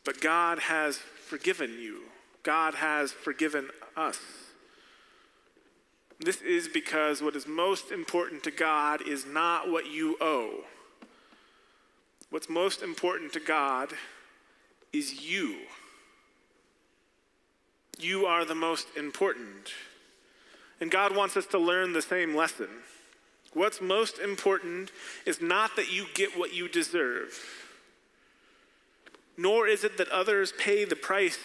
But 0.03 0.19
God 0.19 0.59
has 0.59 0.97
forgiven 0.97 1.77
you. 1.79 2.01
God 2.41 2.73
has 2.75 3.11
forgiven 3.11 3.69
us. 3.95 4.19
This 6.19 6.41
is 6.41 6.67
because 6.67 7.21
what 7.21 7.35
is 7.35 7.47
most 7.47 7.91
important 7.91 8.43
to 8.43 8.51
God 8.51 9.07
is 9.07 9.25
not 9.25 9.69
what 9.69 9.89
you 9.89 10.17
owe. 10.19 10.63
What's 12.33 12.49
most 12.49 12.81
important 12.81 13.31
to 13.33 13.39
God 13.39 13.89
is 14.91 15.21
you. 15.21 15.55
You 17.99 18.25
are 18.25 18.43
the 18.43 18.55
most 18.55 18.87
important. 18.97 19.71
And 20.81 20.89
God 20.89 21.15
wants 21.15 21.37
us 21.37 21.45
to 21.45 21.59
learn 21.59 21.93
the 21.93 22.01
same 22.01 22.35
lesson. 22.35 22.69
What's 23.53 23.81
most 23.81 24.17
important 24.17 24.89
is 25.27 25.43
not 25.43 25.75
that 25.75 25.93
you 25.93 26.07
get 26.15 26.35
what 26.35 26.55
you 26.55 26.67
deserve, 26.67 27.39
nor 29.37 29.67
is 29.67 29.83
it 29.83 29.99
that 29.99 30.09
others 30.09 30.53
pay 30.57 30.85
the 30.85 30.95
price 30.95 31.37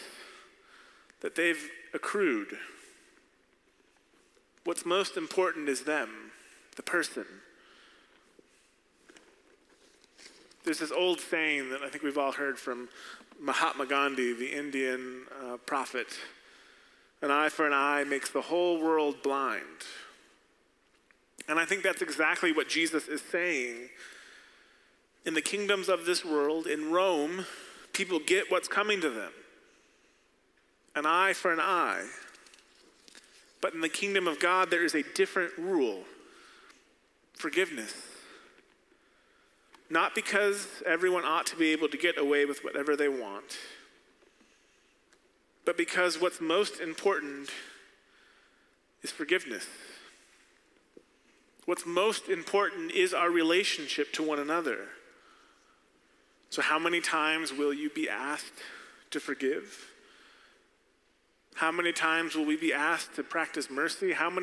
that 1.21 1.37
they've 1.37 1.69
accrued. 1.93 2.57
What's 4.65 4.87
most 4.87 5.19
important 5.19 5.69
is 5.69 5.83
them, 5.83 6.33
the 6.77 6.83
person. 6.83 7.27
There's 10.69 10.81
this 10.81 10.93
old 10.93 11.19
saying 11.19 11.71
that 11.71 11.81
I 11.81 11.89
think 11.89 12.05
we've 12.05 12.19
all 12.19 12.31
heard 12.31 12.59
from 12.59 12.91
Mahatma 13.41 13.87
Gandhi, 13.87 14.35
the 14.35 14.53
Indian 14.53 15.23
uh, 15.43 15.57
prophet 15.65 16.09
an 17.23 17.31
eye 17.31 17.49
for 17.49 17.67
an 17.67 17.73
eye 17.73 18.05
makes 18.05 18.29
the 18.29 18.43
whole 18.43 18.79
world 18.79 19.23
blind. 19.23 19.63
And 21.49 21.59
I 21.59 21.65
think 21.65 21.83
that's 21.83 22.03
exactly 22.03 22.53
what 22.53 22.69
Jesus 22.69 23.09
is 23.09 23.23
saying. 23.23 23.89
In 25.25 25.33
the 25.33 25.41
kingdoms 25.41 25.89
of 25.89 26.05
this 26.05 26.23
world, 26.23 26.67
in 26.67 26.91
Rome, 26.91 27.47
people 27.95 28.19
get 28.19 28.51
what's 28.51 28.69
coming 28.69 29.01
to 29.01 29.09
them 29.09 29.33
an 30.95 31.07
eye 31.07 31.33
for 31.33 31.51
an 31.51 31.61
eye. 31.61 32.05
But 33.63 33.73
in 33.73 33.81
the 33.81 33.89
kingdom 33.89 34.29
of 34.29 34.39
God, 34.39 34.69
there 34.69 34.85
is 34.85 34.95
a 34.95 35.03
different 35.15 35.57
rule 35.57 36.05
forgiveness. 37.33 38.18
Not 39.91 40.15
because 40.15 40.67
everyone 40.85 41.25
ought 41.25 41.47
to 41.47 41.57
be 41.57 41.73
able 41.73 41.89
to 41.89 41.97
get 41.97 42.19
away 42.19 42.45
with 42.45 42.63
whatever 42.63 42.95
they 42.97 43.09
want, 43.09 43.57
but 45.65 45.77
because 45.77 46.21
what's 46.21 46.41
most 46.41 46.81
important 46.81 47.51
is 49.03 49.11
forgiveness. 49.11 49.67
What's 51.65 51.85
most 51.85 52.29
important 52.29 52.93
is 52.93 53.13
our 53.13 53.31
relationship 53.31 54.13
to 54.15 54.23
one 54.23 54.39
another. 54.39 54.89
So, 56.51 56.63
how 56.63 56.79
many 56.79 57.01
times 57.01 57.53
will 57.53 57.75
you 57.75 57.91
be 57.91 58.09
asked 58.09 58.63
to 59.11 59.21
forgive? 59.21 59.91
How 61.55 61.73
many 61.73 61.93
times 61.93 62.35
will 62.35 62.47
we 62.47 62.57
be 62.57 62.73
asked 62.73 63.17
to 63.17 63.23
practice 63.23 63.69
mercy? 63.69 64.13
How 64.13 64.31
many 64.31 64.37